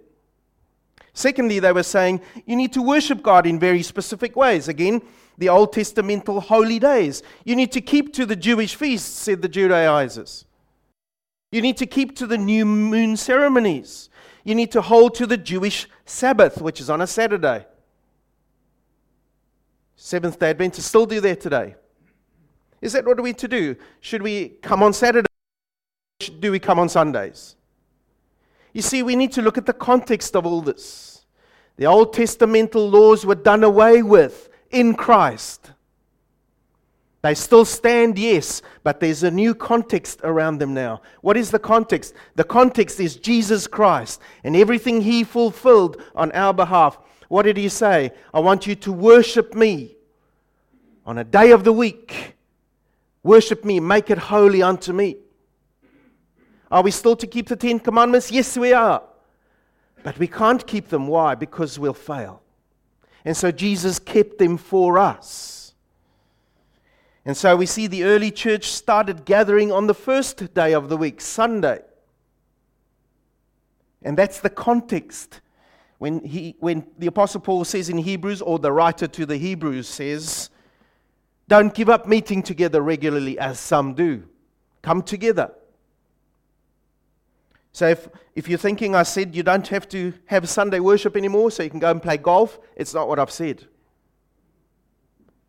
Secondly, 1.15 1.59
they 1.59 1.73
were 1.73 1.83
saying 1.83 2.21
you 2.45 2.55
need 2.55 2.75
to 2.75 2.83
worship 2.83 3.23
God 3.23 3.47
in 3.47 3.59
very 3.59 3.83
specific 3.83 4.37
ways. 4.37 4.69
Again, 4.69 5.01
the 5.39 5.49
Old 5.49 5.73
Testamental 5.73 6.43
holy 6.43 6.79
days. 6.79 7.23
You 7.45 7.57
need 7.57 7.73
to 7.73 7.81
keep 7.81 8.13
to 8.15 8.27
the 8.27 8.37
Jewish 8.37 8.75
feasts, 8.75 9.09
said 9.09 9.41
the 9.41 9.49
Judaizers. 9.49 10.45
You 11.51 11.63
need 11.63 11.79
to 11.79 11.87
keep 11.87 12.15
to 12.17 12.27
the 12.27 12.37
new 12.37 12.67
moon 12.67 13.17
ceremonies. 13.17 14.11
You 14.45 14.55
need 14.55 14.73
to 14.73 14.83
hold 14.83 15.15
to 15.15 15.27
the 15.27 15.39
Jewish 15.39 15.89
Sabbath, 16.05 16.61
which 16.61 16.81
is 16.81 16.91
on 16.91 17.01
a 17.01 17.07
Saturday. 17.07 17.65
Seventh 19.97 20.39
day 20.39 20.51
Adventists 20.51 20.87
still 20.87 21.07
do 21.07 21.21
that 21.21 21.41
today. 21.41 21.75
Is 22.81 22.93
that 22.93 23.05
what 23.05 23.19
are 23.19 23.23
we 23.23 23.33
to 23.33 23.49
do? 23.49 23.77
Should 24.01 24.23
we 24.23 24.51
come 24.63 24.83
on 24.83 24.93
Saturday? 24.93 25.27
do 26.41 26.51
we 26.51 26.59
come 26.59 26.79
on 26.79 26.89
Sundays? 26.89 27.57
You 28.73 28.83
see, 28.83 29.03
we 29.03 29.17
need 29.17 29.33
to 29.33 29.43
look 29.43 29.59
at 29.59 29.67
the 29.67 29.73
context 29.73 30.37
of 30.37 30.47
all 30.47 30.61
this. 30.61 31.25
The 31.77 31.87
Old 31.87 32.15
Testamental 32.15 32.91
laws 32.91 33.27
were 33.27 33.35
done 33.35 33.65
away 33.65 34.03
with 34.03 34.49
in 34.71 34.95
Christ. 34.95 35.73
They 37.23 37.35
still 37.35 37.65
stand, 37.65 38.19
yes, 38.19 38.63
but 38.83 39.01
there's 39.01 39.23
a 39.23 39.31
new 39.31 39.55
context 39.55 40.21
around 40.23 40.59
them 40.59 40.75
now. 40.75 41.03
What 41.23 41.37
is 41.37 41.51
the 41.51 41.59
context? 41.59 42.15
The 42.37 42.45
context 42.45 43.01
is 43.01 43.17
Jesus 43.17 43.67
Christ 43.67 44.21
and 44.45 44.55
everything 44.55 45.01
He 45.01 45.25
fulfilled 45.25 46.01
on 46.15 46.31
our 46.33 46.55
behalf. 46.55 46.99
What 47.29 47.43
did 47.43 47.57
He 47.57 47.69
say? 47.69 48.13
I 48.33 48.41
want 48.41 48.67
you 48.67 48.75
to 48.77 48.93
worship 48.93 49.55
me 49.55 49.97
on 51.05 51.19
a 51.19 51.25
day 51.25 51.53
of 51.53 51.65
the 51.65 51.73
week. 51.73 52.35
Worship 53.23 53.65
me, 53.65 53.81
make 53.81 54.11
it 54.11 54.19
holy 54.19 54.63
unto 54.63 54.93
me. 54.93 55.17
Are 56.71 56.83
we 56.83 56.91
still 56.91 57.17
to 57.17 57.27
keep 57.27 57.49
the 57.49 57.57
Ten 57.57 57.79
Commandments? 57.79 58.31
Yes, 58.31 58.57
we 58.57 58.73
are. 58.73 59.03
But 60.03 60.19
we 60.19 60.27
can't 60.27 60.65
keep 60.67 60.89
them. 60.89 61.09
Why? 61.09 61.35
Because 61.35 61.79
we'll 61.79 61.95
fail. 61.95 62.43
And 63.25 63.37
so 63.37 63.51
Jesus 63.51 63.99
kept 63.99 64.39
them 64.39 64.57
for 64.57 64.99
us. 64.99 65.75
And 67.25 67.37
so 67.37 67.57
we 67.57 67.67
see 67.67 67.89
the 67.89 68.05
early 68.05 68.31
church 68.31 68.67
started 68.71 69.25
gathering 69.25 69.73
on 69.73 69.89
the 69.89 69.95
first 69.95 70.55
day 70.55 70.73
of 70.73 70.89
the 70.89 70.97
week, 70.97 71.21
Sunday. 71.21 71.81
And 74.03 74.17
that's 74.17 74.39
the 74.39 74.51
context. 74.51 75.41
When, 75.99 76.25
he, 76.25 76.57
when 76.59 76.87
the 76.99 77.07
Apostle 77.07 77.41
Paul 77.41 77.65
says 77.65 77.89
in 77.89 77.99
Hebrews, 77.99 78.43
or 78.43 78.59
the 78.59 78.73
writer 78.73 79.07
to 79.07 79.27
the 79.27 79.37
Hebrews 79.37 79.89
says, 79.89 80.51
Don't 81.49 81.75
give 81.75 81.89
up 81.89 82.07
meeting 82.07 82.43
together 82.43 82.81
regularly 82.83 83.39
as 83.39 83.59
some 83.59 83.95
do. 83.95 84.25
Come 84.83 85.03
together. 85.03 85.53
So 87.73 87.89
if, 87.89 88.09
if 88.35 88.49
you're 88.49 88.59
thinking 88.59 88.95
I 88.95 89.03
said 89.03 89.35
you 89.35 89.43
don't 89.43 89.69
have 89.69 89.87
to 89.91 90.15
have 90.27 90.49
Sunday 90.49 90.81
worship 90.81 91.15
anymore 91.15 91.51
so 91.51 91.63
you 91.63 91.69
can 91.69 91.79
go 91.79 91.91
and 91.91 92.03
play 92.03 92.17
golf, 92.17 92.59
it's 92.75 92.95
not 92.95 93.07
what 93.07 93.19
I've 93.19 93.31
said. 93.31 93.67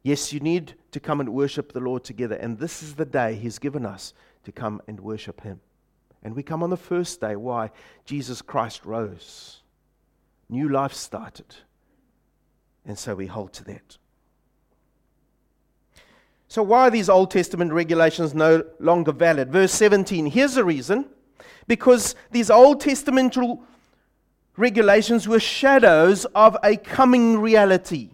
Yes, 0.04 0.32
you 0.34 0.40
need 0.40 0.76
to 0.92 1.00
come 1.00 1.20
and 1.20 1.30
worship 1.34 1.74
the 1.74 1.80
Lord 1.80 2.04
together. 2.04 2.36
And 2.36 2.60
this 2.60 2.82
is 2.82 2.96
the 2.96 3.06
day 3.06 3.36
He's 3.36 3.60
given 3.60 3.86
us 3.86 4.14
to 4.44 4.52
come 4.52 4.82
and 4.88 5.00
worship 5.00 5.42
Him. 5.42 5.62
And 6.24 6.36
we 6.36 6.44
come 6.44 6.64
on 6.64 6.70
the 6.70 6.78
first 6.78 7.22
day. 7.22 7.36
Why? 7.36 7.72
Jesus 8.06 8.42
Christ 8.42 8.86
rose, 8.86 9.62
new 10.50 10.70
life 10.70 10.94
started. 10.94 11.56
And 12.86 12.98
so 12.98 13.16
we 13.16 13.28
hold 13.28 13.54
to 13.54 13.64
that. 13.66 13.98
So, 16.50 16.64
why 16.64 16.88
are 16.88 16.90
these 16.90 17.10
Old 17.10 17.32
Testament 17.32 17.74
regulations 17.74 18.34
no 18.34 18.64
longer 18.80 19.12
valid? 19.12 19.52
Verse 19.52 19.74
17 19.74 20.28
here's 20.28 20.56
the 20.56 20.64
reason 20.64 21.06
because 21.68 22.16
these 22.32 22.50
Old 22.50 22.82
Testamental 22.82 23.60
regulations 24.56 25.28
were 25.28 25.40
shadows 25.40 26.26
of 26.34 26.58
a 26.64 26.78
coming 26.78 27.40
reality. 27.40 28.12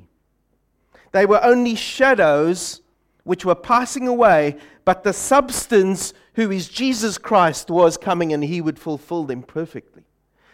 They 1.11 1.25
were 1.27 1.43
only 1.43 1.75
shadows 1.75 2.81
which 3.23 3.45
were 3.45 3.55
passing 3.55 4.07
away, 4.07 4.57
but 4.83 5.03
the 5.03 5.13
substance, 5.13 6.13
who 6.33 6.51
is 6.51 6.67
Jesus 6.67 7.17
Christ, 7.17 7.69
was 7.69 7.97
coming 7.97 8.33
and 8.33 8.43
he 8.43 8.59
would 8.59 8.79
fulfill 8.79 9.23
them 9.23 9.43
perfectly. 9.43 10.03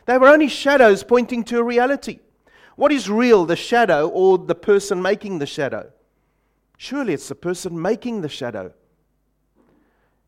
They 0.09 0.17
were 0.17 0.29
only 0.29 0.47
shadows 0.47 1.03
pointing 1.03 1.43
to 1.43 1.59
a 1.59 1.63
reality. 1.63 2.17
What 2.75 2.91
is 2.91 3.11
real, 3.11 3.45
the 3.45 3.55
shadow 3.55 4.07
or 4.07 4.39
the 4.39 4.55
person 4.55 5.03
making 5.03 5.37
the 5.37 5.45
shadow? 5.45 5.91
Surely 6.77 7.13
it's 7.13 7.27
the 7.27 7.35
person 7.35 7.79
making 7.79 8.21
the 8.21 8.27
shadow. 8.27 8.73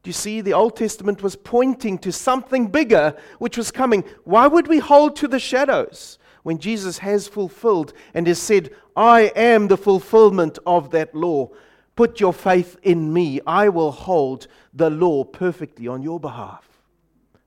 Do 0.04 0.10
you 0.10 0.14
see? 0.14 0.40
The 0.42 0.54
Old 0.54 0.76
Testament 0.76 1.24
was 1.24 1.36
pointing 1.36 1.98
to 1.98 2.12
something 2.12 2.68
bigger 2.68 3.16
which 3.40 3.58
was 3.58 3.72
coming. 3.72 4.04
Why 4.24 4.46
would 4.46 4.68
we 4.68 4.78
hold 4.78 5.16
to 5.16 5.28
the 5.28 5.40
shadows 5.40 6.20
when 6.44 6.60
Jesus 6.60 7.00
has 7.00 7.28
fulfilled 7.28 7.92
and 8.14 8.28
has 8.28 8.38
said, 8.38 8.70
I 8.96 9.32
am 9.36 9.68
the 9.68 9.78
fulfillment 9.78 10.60
of 10.64 10.92
that 10.92 11.16
law? 11.16 11.50
Put 11.96 12.20
your 12.20 12.34
faith 12.34 12.78
in 12.84 13.12
me. 13.12 13.42
I 13.48 13.70
will 13.70 13.92
hold 13.92 14.46
the 14.76 14.92
law 14.92 15.24
perfectly 15.24 15.88
on 15.88 16.04
your 16.04 16.20
behalf. 16.20 16.70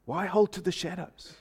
Why 0.04 0.26
hold 0.26 0.50
to 0.54 0.60
the 0.60 0.72
shadows? 0.72 1.34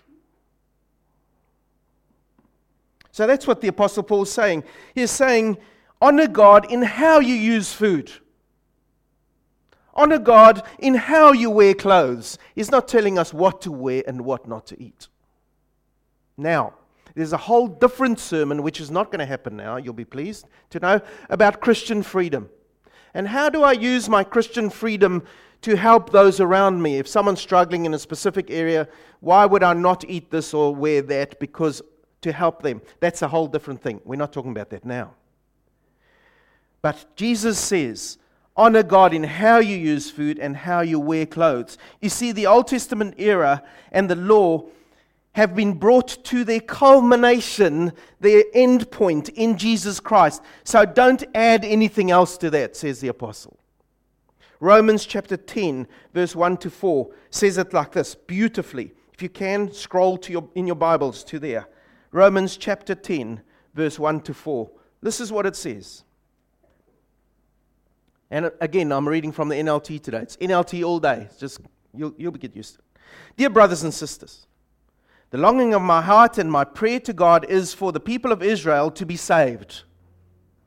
So 3.14 3.28
that's 3.28 3.46
what 3.46 3.62
the 3.62 3.68
Apostle 3.68 4.02
Paul 4.02 4.24
is 4.24 4.32
saying. 4.32 4.64
He's 4.96 5.12
saying, 5.12 5.60
honor 6.02 6.28
God 6.28 6.72
in 6.72 6.82
how 6.82 7.20
you 7.20 7.36
use 7.36 7.72
food. 7.72 8.12
Honor 9.94 10.18
God 10.18 10.64
in 10.80 10.96
how 10.96 11.32
you 11.32 11.52
wear 11.52 11.76
clothes. 11.76 12.40
He's 12.56 12.72
not 12.72 12.88
telling 12.88 13.20
us 13.20 13.32
what 13.32 13.62
to 13.62 13.72
wear 13.72 14.02
and 14.08 14.26
what 14.26 14.48
not 14.48 14.66
to 14.66 14.82
eat. 14.82 15.10
Now, 16.38 16.74
there's 17.14 17.34
a 17.34 17.38
whole 17.38 17.68
different 17.68 18.20
sermon, 18.20 18.64
which 18.64 18.82
is 18.82 18.90
not 18.90 19.12
going 19.12 19.20
to 19.20 19.28
happen 19.28 19.56
now, 19.56 19.78
you'll 19.78 19.94
be 19.94 20.06
pleased 20.06 20.48
to 20.72 20.80
know, 20.80 21.00
about 21.30 21.62
Christian 21.62 22.02
freedom. 22.02 22.50
And 23.14 23.28
how 23.28 23.52
do 23.52 23.62
I 23.62 23.74
use 23.74 24.10
my 24.10 24.24
Christian 24.24 24.72
freedom 24.72 25.22
to 25.62 25.78
help 25.78 26.10
those 26.10 26.40
around 26.40 26.82
me? 26.82 26.98
If 26.98 27.08
someone's 27.08 27.42
struggling 27.42 27.86
in 27.86 27.94
a 27.94 28.00
specific 28.00 28.50
area, 28.50 28.88
why 29.20 29.46
would 29.46 29.62
I 29.62 29.74
not 29.74 30.04
eat 30.10 30.32
this 30.32 30.52
or 30.52 30.74
wear 30.74 31.04
that? 31.04 31.40
Because 31.40 31.84
to 32.24 32.32
help 32.32 32.62
them. 32.62 32.82
That's 33.00 33.22
a 33.22 33.28
whole 33.28 33.48
different 33.48 33.82
thing. 33.82 34.02
We're 34.04 34.16
not 34.16 34.34
talking 34.34 34.52
about 34.52 34.70
that 34.72 34.86
now. 34.86 35.14
But 36.82 37.06
Jesus 37.16 37.58
says, 37.60 38.18
honor 38.58 38.84
God 38.84 39.14
in 39.14 39.24
how 39.24 39.60
you 39.60 39.78
use 39.78 40.12
food 40.12 40.38
and 40.40 40.56
how 40.56 40.82
you 40.82 41.00
wear 41.00 41.26
clothes. 41.26 41.78
You 42.02 42.10
see, 42.10 42.32
the 42.32 42.48
Old 42.48 42.68
Testament 42.68 43.16
era 43.18 43.64
and 43.92 44.10
the 44.10 44.16
law 44.16 44.66
have 45.34 45.56
been 45.56 45.74
brought 45.74 46.24
to 46.26 46.44
their 46.44 46.60
culmination, 46.60 47.92
their 48.20 48.44
end 48.54 48.92
point 48.92 49.30
in 49.30 49.58
Jesus 49.58 50.00
Christ. 50.00 50.42
So 50.64 50.86
don't 50.86 51.24
add 51.34 51.66
anything 51.66 52.12
else 52.12 52.38
to 52.38 52.50
that, 52.52 52.76
says 52.76 53.00
the 53.00 53.08
apostle. 53.08 53.58
Romans 54.60 55.06
chapter 55.06 55.36
10, 55.36 55.88
verse 56.14 56.36
1 56.36 56.58
to 56.58 56.70
4 56.70 57.10
says 57.32 57.58
it 57.58 57.74
like 57.74 57.94
this 57.94 58.16
beautifully. 58.16 58.94
If 59.14 59.22
you 59.22 59.30
can, 59.30 59.72
scroll 59.74 60.18
to 60.20 60.32
your, 60.32 60.48
in 60.56 60.68
your 60.68 60.76
Bibles 60.76 61.24
to 61.26 61.40
there. 61.40 61.68
Romans 62.14 62.58
chapter 62.58 62.94
10, 62.94 63.42
verse 63.74 63.98
1 63.98 64.22
to 64.22 64.36
4. 64.36 64.70
This 65.02 65.20
is 65.20 65.32
what 65.32 65.48
it 65.48 65.56
says. 65.56 66.04
And 68.30 68.52
again, 68.62 68.92
I'm 68.92 69.08
reading 69.08 69.32
from 69.32 69.50
the 69.50 69.56
NLT 69.56 70.02
today. 70.02 70.20
It's 70.20 70.38
NLT 70.38 70.86
all 70.86 71.00
day. 71.00 71.28
It's 71.30 71.38
just, 71.38 71.60
you'll, 71.92 72.14
you'll 72.16 72.32
get 72.32 72.56
used 72.56 72.76
to 72.76 72.80
it. 72.80 73.02
Dear 73.36 73.50
brothers 73.50 73.84
and 73.84 73.92
sisters, 73.92 74.46
the 75.32 75.40
longing 75.40 75.74
of 75.74 75.82
my 75.82 76.04
heart 76.04 76.38
and 76.38 76.52
my 76.52 76.64
prayer 76.64 77.00
to 77.00 77.14
God 77.14 77.46
is 77.50 77.74
for 77.74 77.92
the 77.92 78.00
people 78.00 78.32
of 78.32 78.44
Israel 78.44 78.92
to 78.92 79.08
be 79.08 79.18
saved. 79.18 79.82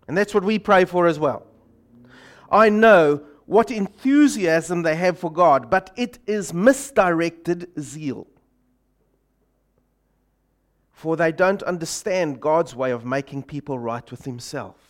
And 0.09 0.19
that's 0.19 0.35
what 0.35 0.43
we 0.43 0.59
pray 0.59 0.85
for 0.85 1.07
as 1.07 1.21
well. 1.21 1.47
I 2.51 2.71
know 2.71 3.23
what 3.47 3.71
enthusiasm 3.71 4.83
they 4.83 4.97
have 4.97 5.17
for 5.17 5.33
God, 5.33 5.71
but 5.71 5.93
it 5.97 6.19
is 6.27 6.53
misdirected 6.53 7.71
zeal. 7.79 8.27
For 10.97 11.17
they 11.17 11.31
don't 11.31 11.63
understand 11.63 12.41
God's 12.41 12.75
way 12.75 12.91
of 12.91 13.05
making 13.05 13.45
people 13.45 13.79
right 13.79 14.11
with 14.11 14.25
Himself 14.25 14.87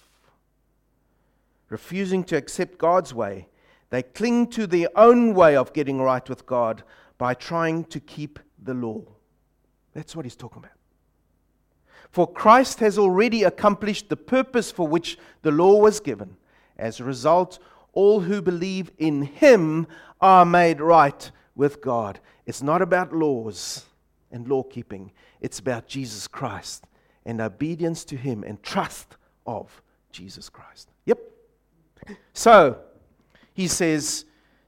refusing 1.69 2.25
to 2.25 2.37
accept 2.37 2.79
God's 2.79 3.13
way, 3.13 3.49
they 3.91 4.03
cling 4.03 4.49
to 4.49 4.67
their 4.67 4.89
own 4.97 5.35
way 5.35 5.57
of 5.57 5.73
getting 5.73 6.01
right 6.01 6.29
with 6.29 6.47
God 6.47 6.83
by 7.19 7.35
trying 7.35 7.85
to 7.87 8.01
keep 8.01 8.39
the 8.63 8.75
law. 8.75 9.03
That's 9.95 10.15
what 10.15 10.25
he's 10.25 10.37
talking 10.37 10.59
about. 10.59 10.73
For 12.11 12.31
Christ 12.31 12.81
has 12.81 12.99
already 12.99 13.43
accomplished 13.43 14.09
the 14.09 14.17
purpose 14.17 14.71
for 14.71 14.87
which 14.87 15.19
the 15.43 15.51
law 15.51 15.77
was 15.81 16.01
given. 16.01 16.37
As 16.79 17.01
a 17.01 17.05
result, 17.05 17.59
all 17.93 18.21
who 18.21 18.43
believe 18.43 18.91
in 18.99 19.23
him 19.23 19.87
are 20.21 20.45
made 20.45 20.81
right 20.81 21.31
with 21.55 21.81
God. 21.81 22.21
It's 22.45 22.63
not 22.63 22.83
about 22.83 23.13
laws 23.13 23.85
and 24.31 24.47
law 24.49 24.63
keeping, 24.63 25.13
it's 25.47 25.61
about 25.61 25.87
Jesus 25.87 26.27
Christ 26.27 26.89
and 27.25 27.41
obedience 27.41 28.05
to 28.07 28.17
him 28.17 28.43
and 28.43 28.61
trust 28.65 29.17
of 29.47 29.81
Jesus 30.11 30.49
Christ. 30.49 30.91
Yep. 31.05 31.21
So, 32.33 32.79
he 33.55 33.69
says, 33.69 34.25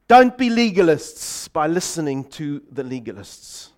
don't 0.07 0.39
be 0.39 0.49
legalists 0.49 1.53
by 1.53 1.67
listening 1.67 2.23
to 2.31 2.63
the 2.71 2.85
legalists. 2.85 3.71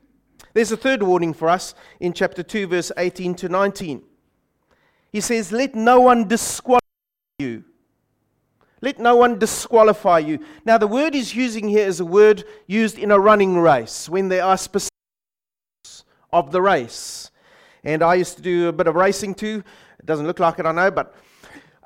There's 0.53 0.73
a 0.73 0.77
third 0.77 1.03
warning 1.03 1.33
for 1.33 1.49
us 1.49 1.75
in 2.01 2.13
chapter 2.13 2.43
2, 2.43 2.67
verse 2.67 2.93
18 2.99 3.35
to 3.37 3.49
19. 3.49 4.03
He 5.11 5.23
says, 5.23 5.53
Let 5.53 5.75
no 5.75 6.01
one 6.01 6.29
disqualify 6.29 6.81
you. 7.39 7.65
Let 8.83 8.99
no 8.99 9.17
one 9.17 9.39
disqualify 9.39 10.19
you. 10.19 10.41
Now, 10.67 10.77
the 10.77 10.87
word 10.87 11.15
he's 11.15 11.35
using 11.35 11.67
here 11.67 11.87
is 11.87 12.01
a 12.01 12.05
word 12.05 12.45
used 12.67 12.99
in 12.99 13.11
a 13.11 13.19
running 13.19 13.57
race 13.57 14.07
when 14.07 14.29
there 14.29 14.45
are 14.45 14.59
specifics 14.59 14.91
of 16.33 16.53
the 16.53 16.63
race. 16.63 17.31
And 17.85 18.03
I 18.03 18.15
used 18.15 18.37
to 18.37 18.43
do 18.43 18.69
a 18.69 18.73
bit 18.73 18.87
of 18.87 18.95
racing 18.95 19.35
too. 19.35 19.63
It 19.99 20.07
doesn't 20.07 20.27
look 20.27 20.39
like 20.39 20.59
it, 20.59 20.67
I 20.67 20.73
know, 20.73 20.91
but 20.91 21.15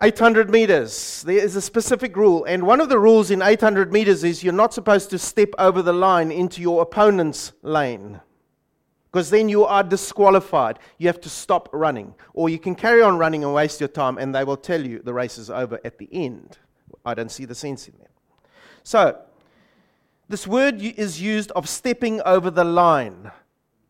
800 0.02 0.50
meters. 0.50 1.22
There 1.22 1.38
is 1.38 1.56
a 1.56 1.60
specific 1.60 2.16
rule. 2.16 2.44
And 2.44 2.66
one 2.66 2.80
of 2.80 2.88
the 2.88 2.98
rules 2.98 3.30
in 3.30 3.42
800 3.42 3.92
meters 3.92 4.24
is 4.24 4.42
you're 4.42 4.52
not 4.52 4.74
supposed 4.74 5.10
to 5.10 5.18
step 5.18 5.50
over 5.58 5.82
the 5.82 5.92
line 5.92 6.30
into 6.30 6.60
your 6.60 6.82
opponent's 6.82 7.52
lane. 7.62 8.20
Because 9.12 9.30
then 9.30 9.48
you 9.48 9.64
are 9.64 9.84
disqualified. 9.84 10.80
You 10.98 11.06
have 11.06 11.20
to 11.20 11.28
stop 11.28 11.68
running. 11.72 12.14
Or 12.32 12.48
you 12.48 12.58
can 12.58 12.74
carry 12.74 13.00
on 13.00 13.16
running 13.16 13.44
and 13.44 13.54
waste 13.54 13.80
your 13.80 13.88
time, 13.88 14.18
and 14.18 14.34
they 14.34 14.42
will 14.42 14.56
tell 14.56 14.84
you 14.84 14.98
the 14.98 15.14
race 15.14 15.38
is 15.38 15.50
over 15.50 15.78
at 15.84 15.98
the 15.98 16.08
end. 16.10 16.58
I 17.04 17.14
don't 17.14 17.30
see 17.30 17.44
the 17.44 17.54
sense 17.54 17.86
in 17.86 17.94
that. 18.00 18.10
So, 18.82 19.20
this 20.28 20.46
word 20.46 20.82
is 20.82 21.20
used 21.22 21.52
of 21.52 21.68
stepping 21.68 22.20
over 22.22 22.50
the 22.50 22.64
line, 22.64 23.30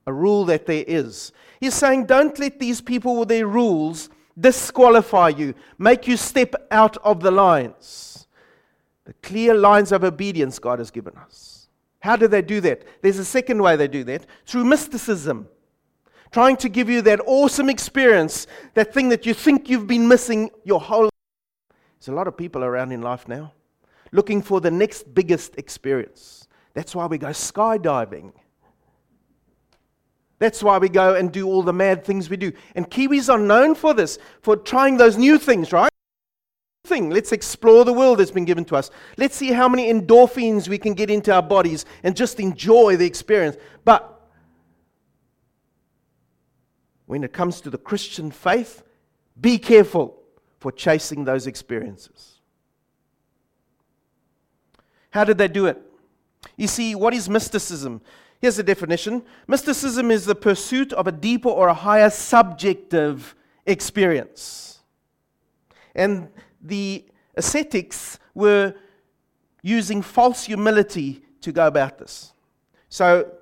a 0.06 0.12
rule 0.12 0.44
that 0.46 0.66
there 0.66 0.84
is. 0.86 1.32
He's 1.60 1.74
saying, 1.74 2.06
don't 2.06 2.38
let 2.38 2.58
these 2.58 2.80
people 2.80 3.16
with 3.16 3.28
their 3.28 3.46
rules 3.46 4.10
disqualify 4.38 5.30
you, 5.30 5.54
make 5.78 6.06
you 6.06 6.16
step 6.16 6.54
out 6.70 6.96
of 6.98 7.20
the 7.20 7.30
lines. 7.30 8.26
The 9.04 9.14
clear 9.22 9.54
lines 9.54 9.92
of 9.92 10.02
obedience 10.04 10.58
God 10.58 10.78
has 10.78 10.90
given 10.90 11.16
us. 11.16 11.68
How 12.00 12.16
do 12.16 12.28
they 12.28 12.42
do 12.42 12.60
that? 12.62 12.82
There's 13.02 13.18
a 13.18 13.24
second 13.24 13.62
way 13.62 13.76
they 13.76 13.88
do 13.88 14.04
that 14.04 14.26
through 14.46 14.64
mysticism. 14.64 15.48
Trying 16.32 16.56
to 16.58 16.68
give 16.68 16.90
you 16.90 17.00
that 17.02 17.20
awesome 17.24 17.70
experience, 17.70 18.46
that 18.74 18.92
thing 18.92 19.08
that 19.10 19.24
you 19.24 19.34
think 19.34 19.68
you've 19.70 19.86
been 19.86 20.08
missing 20.08 20.50
your 20.64 20.80
whole 20.80 21.04
life. 21.04 21.10
There's 21.98 22.08
a 22.08 22.12
lot 22.12 22.26
of 22.26 22.36
people 22.36 22.64
around 22.64 22.92
in 22.92 23.02
life 23.02 23.28
now 23.28 23.52
looking 24.14 24.40
for 24.40 24.60
the 24.60 24.70
next 24.70 25.12
biggest 25.12 25.58
experience. 25.58 26.46
That's 26.72 26.94
why 26.94 27.06
we 27.06 27.18
go 27.18 27.28
skydiving. 27.28 28.32
That's 30.38 30.62
why 30.62 30.78
we 30.78 30.88
go 30.88 31.14
and 31.14 31.32
do 31.32 31.46
all 31.46 31.62
the 31.62 31.72
mad 31.72 32.04
things 32.04 32.28
we 32.28 32.36
do. 32.36 32.52
And 32.74 32.90
Kiwis 32.90 33.32
are 33.32 33.38
known 33.38 33.74
for 33.74 33.94
this, 33.94 34.18
for 34.42 34.56
trying 34.56 34.96
those 34.96 35.16
new 35.16 35.38
things, 35.38 35.72
right? 35.72 35.90
Thing. 36.86 37.08
Let's 37.10 37.32
explore 37.32 37.84
the 37.84 37.92
world 37.92 38.18
that's 38.18 38.30
been 38.30 38.44
given 38.44 38.64
to 38.66 38.76
us. 38.76 38.90
Let's 39.16 39.36
see 39.36 39.52
how 39.52 39.68
many 39.68 39.92
endorphins 39.92 40.68
we 40.68 40.76
can 40.76 40.92
get 40.94 41.08
into 41.08 41.32
our 41.32 41.42
bodies 41.42 41.86
and 42.02 42.14
just 42.14 42.40
enjoy 42.40 42.96
the 42.96 43.06
experience. 43.06 43.56
But 43.84 44.10
when 47.06 47.24
it 47.24 47.32
comes 47.32 47.60
to 47.62 47.70
the 47.70 47.78
Christian 47.78 48.30
faith, 48.30 48.82
be 49.40 49.58
careful 49.58 50.20
for 50.58 50.72
chasing 50.72 51.24
those 51.24 51.46
experiences. 51.46 52.40
How 55.10 55.24
did 55.24 55.38
they 55.38 55.48
do 55.48 55.66
it? 55.66 55.80
You 56.56 56.66
see, 56.66 56.94
what 56.94 57.14
is 57.14 57.28
mysticism? 57.30 58.00
Here's 58.44 58.56
the 58.56 58.62
definition 58.62 59.22
Mysticism 59.48 60.10
is 60.10 60.26
the 60.26 60.34
pursuit 60.34 60.92
of 60.92 61.06
a 61.06 61.12
deeper 61.12 61.48
or 61.48 61.68
a 61.68 61.72
higher 61.72 62.10
subjective 62.10 63.34
experience. 63.64 64.80
And 65.94 66.28
the 66.60 67.06
ascetics 67.36 68.18
were 68.34 68.74
using 69.62 70.02
false 70.02 70.44
humility 70.44 71.22
to 71.40 71.52
go 71.52 71.66
about 71.66 71.96
this. 71.96 72.34
So 72.90 73.32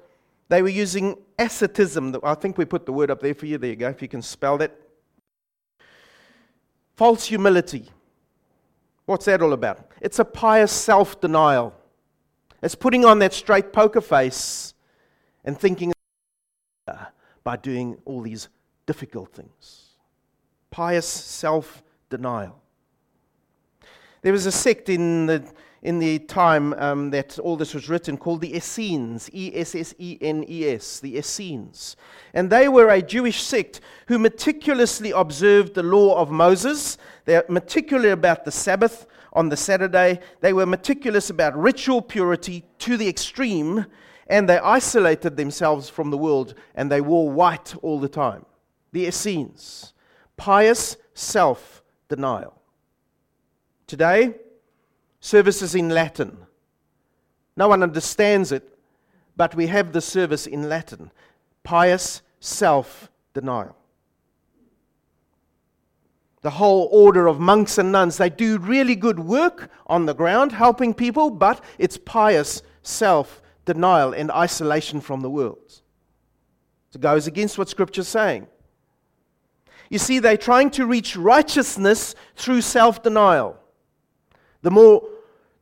they 0.49 0.63
were 0.63 0.69
using 0.69 1.17
asceticism. 1.37 2.15
I 2.23 2.35
think 2.35 2.57
we 2.57 2.65
put 2.65 2.87
the 2.87 2.93
word 2.93 3.11
up 3.11 3.21
there 3.23 3.35
for 3.35 3.47
you. 3.47 3.59
There 3.59 3.71
you 3.71 3.75
go, 3.75 3.89
if 3.89 4.03
you 4.03 4.09
can 4.09 4.23
spell 4.23 4.57
that. 4.59 4.71
False 6.95 7.27
humility. 7.27 7.89
What's 9.07 9.25
that 9.25 9.43
all 9.43 9.53
about? 9.53 9.85
It's 10.01 10.21
a 10.21 10.25
pious 10.25 10.71
self 10.71 11.21
denial. 11.21 11.75
It's 12.63 12.77
putting 12.77 13.05
on 13.05 13.19
that 13.19 13.33
straight 13.33 13.73
poker 13.73 14.01
face 14.01 14.75
and 15.45 15.59
thinking 15.59 15.93
by 17.45 17.57
doing 17.57 17.99
all 18.05 18.23
these 18.23 18.49
difficult 18.87 19.33
things. 19.33 19.97
Pious 20.71 21.07
self 21.07 21.83
denial. 22.09 22.61
There 24.23 24.33
was 24.33 24.47
a 24.47 24.53
sect 24.53 24.89
in 24.89 25.27
the, 25.27 25.45
in 25.83 25.99
the 25.99 26.21
time 26.21 26.75
um, 26.75 27.11
that 27.11 27.39
all 27.41 27.57
this 27.57 27.75
was 27.75 27.89
written 27.89 28.17
called 28.17 28.41
the 28.41 28.55
Essenes, 28.57 29.29
E 29.35 29.51
S 29.55 29.75
S 29.75 29.95
E 29.99 30.17
N 30.21 30.45
E 30.49 30.67
S, 30.69 31.01
the 31.01 31.19
Essenes. 31.19 31.97
And 32.33 32.49
they 32.49 32.69
were 32.69 32.89
a 32.89 33.03
Jewish 33.03 33.43
sect 33.43 33.81
who 34.07 34.19
meticulously 34.19 35.11
observed 35.11 35.75
the 35.75 35.83
law 35.83 36.17
of 36.17 36.31
Moses. 36.31 36.99
They're 37.25 37.45
meticulous 37.49 38.13
about 38.13 38.45
the 38.45 38.53
Sabbath 38.53 39.07
on 39.33 39.49
the 39.49 39.57
Saturday. 39.57 40.21
They 40.41 40.53
were 40.53 40.67
meticulous 40.67 41.29
about 41.29 41.57
ritual 41.59 42.01
purity 42.01 42.65
to 42.79 42.97
the 42.97 43.09
extreme 43.09 43.87
and 44.33 44.49
they 44.49 44.59
isolated 44.59 45.37
themselves 45.37 45.91
from 45.91 46.11
the 46.11 46.17
world 46.17 46.55
and 46.75 46.91
they 46.91 47.03
wore 47.03 47.31
white 47.31 47.77
all 47.83 48.01
the 48.01 48.09
time. 48.09 48.47
The 48.93 49.07
Essenes, 49.07 49.93
pious 50.39 50.97
self 51.13 51.83
denial. 52.09 52.59
Today, 53.87 54.37
services 55.21 55.75
in 55.75 55.91
Latin. 55.91 56.39
No 57.59 57.69
one 57.69 57.83
understands 57.83 58.53
it, 58.53 58.79
but 59.37 59.55
we 59.55 59.67
have 59.67 59.93
the 59.93 60.01
service 60.01 60.47
in 60.47 60.67
Latin. 60.67 61.11
Pious 61.63 62.23
self 62.41 63.11
denial. 63.35 63.77
The 66.41 66.51
whole 66.53 66.89
order 66.91 67.27
of 67.27 67.39
monks 67.39 67.77
and 67.77 67.93
nuns, 67.93 68.17
they 68.17 68.31
do 68.31 68.57
really 68.57 68.97
good 68.97 69.19
work 69.19 69.71
on 69.89 70.07
the 70.07 70.15
ground, 70.15 70.53
helping 70.53 70.95
people, 70.95 71.29
but 71.29 71.63
it's 71.79 71.99
pious 71.99 72.63
self 72.81 73.42
denial 73.65 74.13
and 74.13 74.31
isolation 74.31 75.01
from 75.01 75.21
the 75.21 75.31
world. 75.31 75.81
It 76.95 77.01
goes 77.01 77.27
against 77.27 77.57
what 77.59 77.69
Scripture's 77.69 78.09
saying. 78.09 78.47
You 79.89 79.99
see, 79.99 80.19
they're 80.19 80.37
trying 80.37 80.71
to 80.73 80.87
reach 80.87 81.17
righteousness 81.17 82.15
through 82.37 82.61
self 82.63 83.03
denial. 83.03 83.59
The 84.63 84.71
more, 84.71 85.03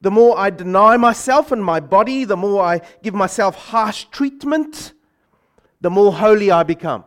the 0.00 0.10
more 0.10 0.38
I 0.38 0.50
deny 0.50 0.96
myself 0.96 1.52
and 1.52 1.64
my 1.64 1.80
body, 1.80 2.24
the 2.24 2.36
more 2.36 2.62
I 2.62 2.80
give 3.02 3.14
myself 3.14 3.54
harsh 3.56 4.04
treatment, 4.10 4.92
the 5.80 5.90
more 5.90 6.12
holy 6.12 6.50
I 6.50 6.62
become. 6.62 7.04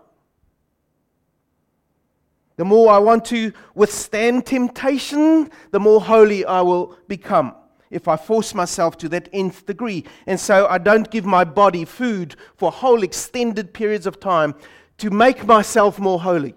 The 2.55 2.65
more 2.65 2.91
I 2.91 2.99
want 2.99 3.25
to 3.25 3.51
withstand 3.73 4.45
temptation, 4.45 5.49
the 5.71 5.79
more 5.79 6.01
holy 6.01 6.45
I 6.45 6.61
will 6.61 6.97
become 7.07 7.55
if 7.93 8.07
I 8.07 8.17
force 8.17 8.53
myself 8.53 8.97
to 8.99 9.09
that 9.09 9.29
nth 9.31 9.65
degree. 9.65 10.03
And 10.27 10.39
so 10.39 10.67
I 10.67 10.77
don't 10.77 11.09
give 11.09 11.25
my 11.25 11.43
body 11.43 11.85
food 11.85 12.35
for 12.55 12.71
whole 12.71 13.03
extended 13.03 13.73
periods 13.73 14.07
of 14.07 14.19
time 14.19 14.55
to 14.97 15.09
make 15.09 15.45
myself 15.45 15.99
more 15.99 16.19
holy. 16.19 16.55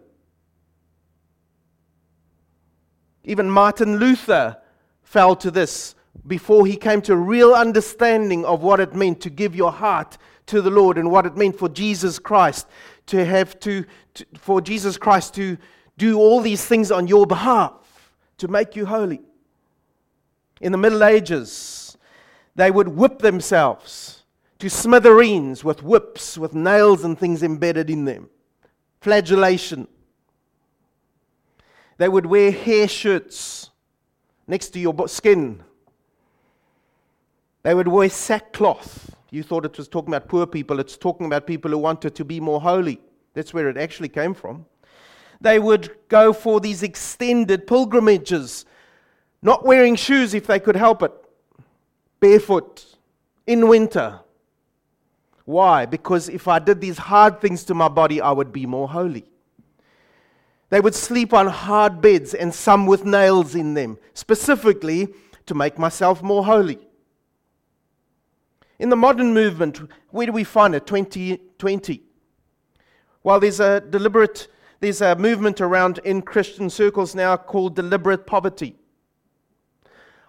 Even 3.24 3.50
Martin 3.50 3.96
Luther 3.98 4.56
fell 5.02 5.36
to 5.36 5.50
this 5.50 5.94
before 6.26 6.66
he 6.66 6.76
came 6.76 7.02
to 7.02 7.12
a 7.12 7.16
real 7.16 7.54
understanding 7.54 8.44
of 8.44 8.62
what 8.62 8.80
it 8.80 8.94
meant 8.94 9.20
to 9.22 9.30
give 9.30 9.54
your 9.54 9.72
heart 9.72 10.16
to 10.46 10.62
the 10.62 10.70
Lord 10.70 10.96
and 10.96 11.10
what 11.10 11.26
it 11.26 11.36
meant 11.36 11.58
for 11.58 11.68
Jesus 11.68 12.18
Christ 12.18 12.66
to 13.06 13.24
have 13.24 13.58
to, 13.60 13.84
to 14.14 14.26
for 14.38 14.60
Jesus 14.60 14.96
Christ 14.96 15.34
to 15.34 15.56
do 15.98 16.18
all 16.18 16.40
these 16.40 16.64
things 16.64 16.90
on 16.90 17.06
your 17.06 17.26
behalf 17.26 17.72
to 18.38 18.48
make 18.48 18.76
you 18.76 18.86
holy. 18.86 19.20
In 20.60 20.72
the 20.72 20.78
Middle 20.78 21.04
Ages, 21.04 21.96
they 22.54 22.70
would 22.70 22.88
whip 22.88 23.18
themselves 23.18 24.24
to 24.58 24.70
smithereens 24.70 25.62
with 25.62 25.82
whips, 25.82 26.38
with 26.38 26.54
nails 26.54 27.04
and 27.04 27.18
things 27.18 27.42
embedded 27.42 27.90
in 27.90 28.06
them. 28.06 28.30
Flagellation. 29.00 29.86
They 31.98 32.08
would 32.08 32.26
wear 32.26 32.50
hair 32.50 32.88
shirts 32.88 33.70
next 34.46 34.70
to 34.70 34.78
your 34.78 35.08
skin. 35.08 35.62
They 37.62 37.74
would 37.74 37.88
wear 37.88 38.08
sackcloth. 38.08 39.14
You 39.30 39.42
thought 39.42 39.64
it 39.64 39.76
was 39.76 39.88
talking 39.88 40.14
about 40.14 40.28
poor 40.28 40.46
people, 40.46 40.80
it's 40.80 40.96
talking 40.96 41.26
about 41.26 41.46
people 41.46 41.70
who 41.70 41.78
wanted 41.78 42.14
to 42.14 42.24
be 42.24 42.40
more 42.40 42.60
holy. 42.60 43.00
That's 43.34 43.52
where 43.52 43.68
it 43.68 43.76
actually 43.76 44.08
came 44.08 44.32
from. 44.32 44.64
They 45.40 45.58
would 45.58 45.94
go 46.08 46.32
for 46.32 46.60
these 46.60 46.82
extended 46.82 47.66
pilgrimages 47.66 48.64
not 49.46 49.64
wearing 49.64 49.94
shoes 49.94 50.34
if 50.34 50.48
they 50.48 50.58
could 50.58 50.74
help 50.74 51.04
it, 51.04 51.12
barefoot, 52.18 52.84
in 53.46 53.68
winter. 53.68 54.18
Why? 55.44 55.86
Because 55.86 56.28
if 56.28 56.48
I 56.48 56.58
did 56.58 56.80
these 56.80 56.98
hard 56.98 57.40
things 57.40 57.62
to 57.66 57.74
my 57.74 57.86
body, 57.86 58.20
I 58.20 58.32
would 58.32 58.52
be 58.52 58.66
more 58.66 58.88
holy. 58.88 59.24
They 60.70 60.80
would 60.80 60.96
sleep 60.96 61.32
on 61.32 61.46
hard 61.46 62.00
beds 62.00 62.34
and 62.34 62.52
some 62.52 62.86
with 62.86 63.04
nails 63.04 63.54
in 63.54 63.74
them, 63.74 63.98
specifically 64.14 65.14
to 65.46 65.54
make 65.54 65.78
myself 65.78 66.24
more 66.24 66.44
holy. 66.44 66.80
In 68.80 68.88
the 68.88 68.96
modern 68.96 69.32
movement, 69.32 69.80
where 70.10 70.26
do 70.26 70.32
we 70.32 70.42
find 70.42 70.74
it? 70.74 70.88
2020. 70.88 72.02
Well, 73.22 73.38
there's 73.38 73.60
a 73.60 73.80
deliberate, 73.80 74.48
there's 74.80 75.02
a 75.02 75.14
movement 75.14 75.60
around 75.60 75.98
in 75.98 76.22
Christian 76.22 76.68
circles 76.68 77.14
now 77.14 77.36
called 77.36 77.76
deliberate 77.76 78.26
poverty. 78.26 78.74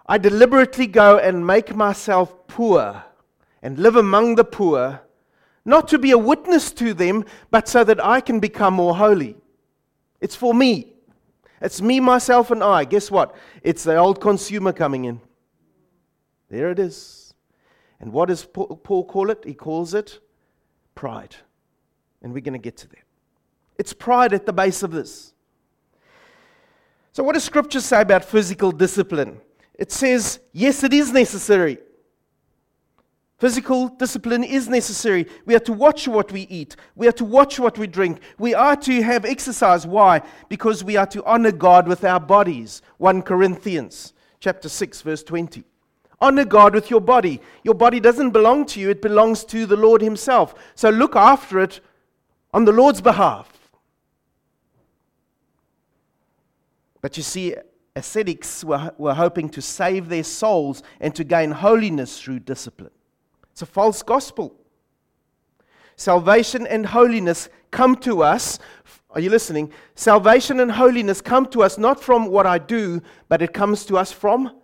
I 0.08 0.16
deliberately 0.16 0.86
go 0.86 1.18
and 1.18 1.46
make 1.46 1.74
myself 1.76 2.46
poor 2.46 3.04
and 3.62 3.78
live 3.78 3.96
among 3.96 4.36
the 4.36 4.44
poor, 4.44 5.02
not 5.64 5.86
to 5.88 5.98
be 5.98 6.12
a 6.12 6.18
witness 6.18 6.72
to 6.72 6.94
them, 6.94 7.24
but 7.50 7.68
so 7.68 7.84
that 7.84 8.02
I 8.02 8.20
can 8.20 8.40
become 8.40 8.74
more 8.74 8.96
holy. 8.96 9.36
It's 10.20 10.34
for 10.34 10.54
me. 10.54 10.94
It's 11.60 11.82
me, 11.82 12.00
myself, 12.00 12.50
and 12.50 12.62
I. 12.62 12.84
Guess 12.84 13.10
what? 13.10 13.34
It's 13.62 13.84
the 13.84 13.96
old 13.96 14.20
consumer 14.20 14.72
coming 14.72 15.04
in. 15.04 15.20
There 16.48 16.70
it 16.70 16.78
is. 16.78 17.34
And 18.00 18.12
what 18.12 18.28
does 18.28 18.44
Paul 18.44 19.04
call 19.04 19.30
it? 19.30 19.44
He 19.44 19.54
calls 19.54 19.92
it 19.92 20.20
pride. 20.94 21.36
And 22.22 22.32
we're 22.32 22.40
going 22.40 22.54
to 22.54 22.58
get 22.58 22.76
to 22.78 22.88
that. 22.88 23.02
It's 23.76 23.92
pride 23.92 24.32
at 24.32 24.46
the 24.46 24.52
base 24.52 24.82
of 24.82 24.90
this. 24.90 25.34
So, 27.12 27.22
what 27.22 27.34
does 27.34 27.44
Scripture 27.44 27.80
say 27.80 28.00
about 28.00 28.24
physical 28.24 28.72
discipline? 28.72 29.40
It 29.78 29.92
says, 29.92 30.40
yes, 30.52 30.82
it 30.82 30.92
is 30.92 31.12
necessary. 31.12 31.78
Physical 33.38 33.88
discipline 33.88 34.42
is 34.42 34.68
necessary. 34.68 35.28
We 35.46 35.54
are 35.54 35.60
to 35.60 35.72
watch 35.72 36.08
what 36.08 36.32
we 36.32 36.40
eat. 36.42 36.74
We 36.96 37.06
are 37.06 37.12
to 37.12 37.24
watch 37.24 37.60
what 37.60 37.78
we 37.78 37.86
drink. 37.86 38.20
We 38.36 38.52
are 38.52 38.74
to 38.74 39.02
have 39.02 39.24
exercise. 39.24 39.86
Why? 39.86 40.22
Because 40.48 40.82
we 40.82 40.96
are 40.96 41.06
to 41.06 41.24
honor 41.24 41.52
God 41.52 41.86
with 41.86 42.04
our 42.04 42.18
bodies. 42.18 42.82
1 42.96 43.22
Corinthians 43.22 44.12
chapter 44.40 44.68
6 44.68 45.02
verse 45.02 45.22
20. 45.22 45.62
Honor 46.20 46.44
God 46.44 46.74
with 46.74 46.90
your 46.90 47.00
body. 47.00 47.40
Your 47.62 47.74
body 47.74 48.00
doesn't 48.00 48.30
belong 48.30 48.66
to 48.66 48.80
you, 48.80 48.90
it 48.90 49.00
belongs 49.00 49.44
to 49.44 49.66
the 49.66 49.76
Lord 49.76 50.02
himself. 50.02 50.56
So 50.74 50.90
look 50.90 51.14
after 51.14 51.60
it 51.60 51.78
on 52.52 52.64
the 52.64 52.72
Lord's 52.72 53.00
behalf. 53.00 53.52
But 57.00 57.16
you 57.16 57.22
see 57.22 57.54
ascetics 57.98 58.64
were, 58.64 58.92
were 58.96 59.14
hoping 59.14 59.48
to 59.50 59.60
save 59.60 60.08
their 60.08 60.24
souls 60.24 60.82
and 61.00 61.14
to 61.14 61.24
gain 61.24 61.50
holiness 61.50 62.20
through 62.20 62.40
discipline. 62.40 62.90
It's 63.52 63.62
a 63.62 63.66
false 63.66 64.02
gospel. 64.02 64.54
Salvation 65.96 66.66
and 66.66 66.86
holiness 66.86 67.48
come 67.70 67.96
to 67.96 68.22
us. 68.22 68.58
Are 69.10 69.20
you 69.20 69.30
listening? 69.30 69.72
Salvation 69.96 70.60
and 70.60 70.70
holiness 70.70 71.20
come 71.20 71.46
to 71.46 71.62
us 71.62 71.76
not 71.76 72.00
from 72.02 72.26
what 72.26 72.46
I 72.46 72.58
do, 72.58 73.02
but 73.28 73.42
it 73.42 73.52
comes 73.52 73.84
to 73.86 73.98
us 73.98 74.12
from 74.12 74.56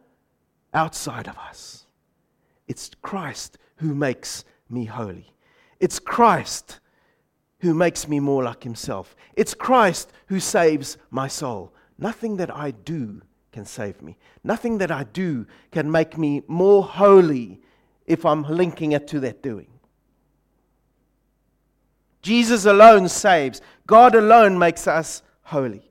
outside 0.72 1.28
of 1.28 1.36
us. 1.36 1.86
It's 2.68 2.90
Christ 3.02 3.58
who 3.76 3.94
makes 3.94 4.44
me 4.70 4.84
holy. 4.84 5.34
It's 5.80 5.98
Christ 5.98 6.80
who 7.58 7.74
makes 7.74 8.06
me 8.06 8.20
more 8.20 8.44
like 8.44 8.62
himself. 8.62 9.16
It's 9.34 9.54
Christ 9.54 10.12
who 10.26 10.38
saves 10.38 10.98
my 11.10 11.28
soul. 11.28 11.73
Nothing 11.98 12.36
that 12.38 12.54
I 12.54 12.72
do 12.72 13.22
can 13.52 13.64
save 13.64 14.02
me. 14.02 14.16
Nothing 14.42 14.78
that 14.78 14.90
I 14.90 15.04
do 15.04 15.46
can 15.70 15.90
make 15.90 16.18
me 16.18 16.42
more 16.48 16.82
holy 16.82 17.60
if 18.06 18.26
I'm 18.26 18.42
linking 18.42 18.92
it 18.92 19.06
to 19.08 19.20
that 19.20 19.42
doing. 19.42 19.68
Jesus 22.20 22.64
alone 22.64 23.08
saves. 23.08 23.60
God 23.86 24.14
alone 24.14 24.58
makes 24.58 24.88
us 24.88 25.22
holy. 25.42 25.88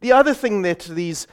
The 0.00 0.12
other 0.12 0.32
thing 0.32 0.62
that 0.62 0.80
these 0.80 1.26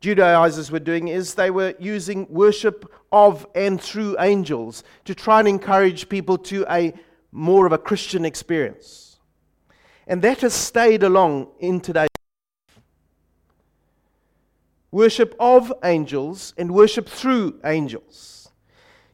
Judaizers 0.00 0.70
were 0.70 0.80
doing 0.80 1.08
is 1.08 1.34
they 1.34 1.50
were 1.50 1.74
using 1.78 2.26
worship 2.28 2.92
of 3.10 3.46
and 3.54 3.80
through 3.80 4.16
angels 4.20 4.84
to 5.06 5.14
try 5.14 5.38
and 5.38 5.48
encourage 5.48 6.10
people 6.10 6.36
to 6.36 6.66
a 6.68 6.92
more 7.32 7.64
of 7.64 7.72
a 7.72 7.78
Christian 7.78 8.26
experience. 8.26 9.16
And 10.06 10.20
that 10.20 10.42
has 10.42 10.52
stayed 10.52 11.02
along 11.02 11.48
in 11.60 11.80
today's 11.80 12.08
worship 14.94 15.34
of 15.40 15.72
angels 15.82 16.54
and 16.56 16.70
worship 16.70 17.08
through 17.08 17.58
angels. 17.64 18.48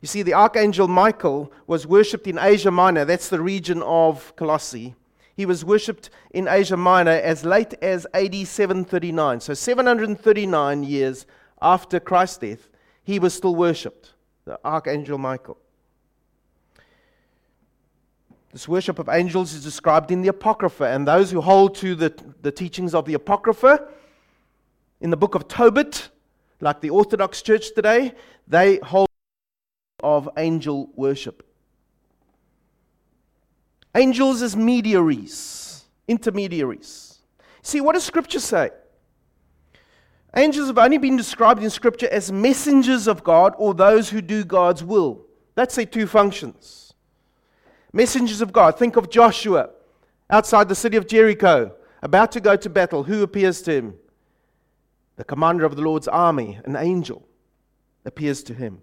You 0.03 0.09
see, 0.09 0.23
the 0.23 0.35
archangel 0.35 0.87
Michael 0.89 1.51
was 1.67 1.87
worshipped 1.87 2.27
in 2.27 2.39
Asia 2.39 2.71
Minor, 2.71 3.07
that's 3.07 3.31
the 3.31 3.41
region 3.41 3.83
of 3.83 4.37
Colossae. 4.37 4.95
He 5.35 5.47
was 5.47 5.65
worshipped 5.65 6.11
in 6.33 6.47
Asia 6.49 6.77
Minor 6.77 7.13
as 7.13 7.47
late 7.47 7.73
as 7.81 8.07
AD 8.13 8.47
739. 8.47 9.41
So, 9.41 9.55
739 9.55 10.83
years 10.83 11.25
after 11.63 11.99
Christ's 11.99 12.39
death, 12.39 12.69
he 13.03 13.19
was 13.19 13.33
still 13.33 13.57
worshipped, 13.57 14.13
the 14.45 14.61
Archangel 14.63 15.17
Michael. 15.17 15.57
This 18.53 18.69
worship 18.69 18.99
of 18.99 19.09
angels 19.09 19.55
is 19.55 19.65
described 19.65 20.11
in 20.11 20.21
the 20.21 20.29
Apocrypha, 20.29 20.85
and 20.85 21.09
those 21.09 21.31
who 21.31 21.41
hold 21.41 21.75
to 21.77 21.95
the, 21.95 22.13
the 22.43 22.53
teachings 22.53 22.95
of 22.95 23.07
the 23.07 23.15
Apocrypha 23.15 23.89
in 25.01 25.11
the 25.11 25.17
book 25.17 25.35
of 25.35 25.49
Tobit, 25.49 26.09
like 26.61 26.81
the 26.81 26.91
Orthodox 26.91 27.43
Church 27.43 27.75
today, 27.75 28.15
they 28.47 28.77
hold 28.79 29.09
of 30.03 30.29
angel 30.37 30.91
worship. 30.95 31.47
Angels 33.95 34.43
as 34.43 34.57
mediaries, 34.57 35.85
intermediaries. 36.07 37.19
See, 37.63 37.81
what 37.81 37.95
does 37.95 38.05
Scripture 38.05 38.41
say? 38.41 38.71
Angels 40.37 40.69
have 40.69 40.79
only 40.79 40.99
been 40.99 41.17
described 41.17 41.63
in 41.63 41.71
Scripture 41.71 42.09
as 42.09 42.31
messengers 42.31 43.09
of 43.09 43.25
God 43.25 43.55
or 43.59 43.75
those 43.75 44.11
who 44.11 44.21
do 44.21 44.45
God's 44.45 44.85
will. 44.85 45.27
That's 45.57 45.75
their 45.75 45.87
two 45.87 46.07
functions. 46.07 46.95
Messengers 47.93 48.41
of 48.41 48.53
God. 48.53 48.79
Think 48.79 48.97
of 48.97 49.11
Joshua 49.11 49.71
outside 50.31 50.69
the 50.69 50.75
city 50.75 50.97
of 50.97 51.07
Jericho, 51.07 51.75
about 52.03 52.33
to 52.33 52.41
go 52.41 52.57
to 52.57 52.71
battle. 52.71 53.03
Who 53.03 53.23
appears 53.23 53.61
to 53.63 53.73
him? 53.73 53.95
The 55.21 55.25
commander 55.25 55.67
of 55.67 55.77
the 55.77 55.83
Lord's 55.83 56.09
army, 56.09 56.59
an 56.65 56.77
angel, 56.77 57.29
appears 58.07 58.43
to 58.45 58.55
him. 58.55 58.81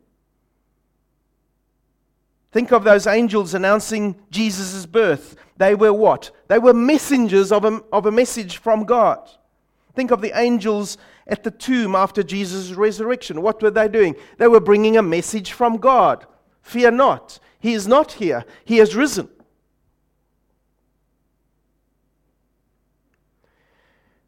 Think 2.51 2.71
of 2.71 2.83
those 2.83 3.07
angels 3.07 3.55
announcing 3.55 4.15
Jesus' 4.29 4.85
birth. 4.85 5.35
They 5.57 5.73
were 5.73 5.93
what? 5.93 6.29
They 6.47 6.59
were 6.59 6.75
messengers 6.75 7.51
of 7.51 7.65
a, 7.65 7.81
of 7.91 8.05
a 8.05 8.11
message 8.11 8.57
from 8.57 8.83
God. 8.83 9.27
Think 9.95 10.11
of 10.11 10.21
the 10.21 10.39
angels 10.39 10.99
at 11.25 11.43
the 11.43 11.49
tomb 11.49 11.95
after 11.95 12.21
Jesus' 12.21 12.73
resurrection. 12.73 13.41
What 13.41 13.59
were 13.63 13.71
they 13.71 13.87
doing? 13.87 14.15
They 14.37 14.47
were 14.47 14.59
bringing 14.59 14.95
a 14.95 15.01
message 15.01 15.53
from 15.53 15.77
God. 15.77 16.27
Fear 16.61 16.91
not. 16.91 17.39
He 17.59 17.73
is 17.73 17.87
not 17.87 18.11
here, 18.11 18.45
He 18.63 18.77
has 18.77 18.95
risen. 18.95 19.27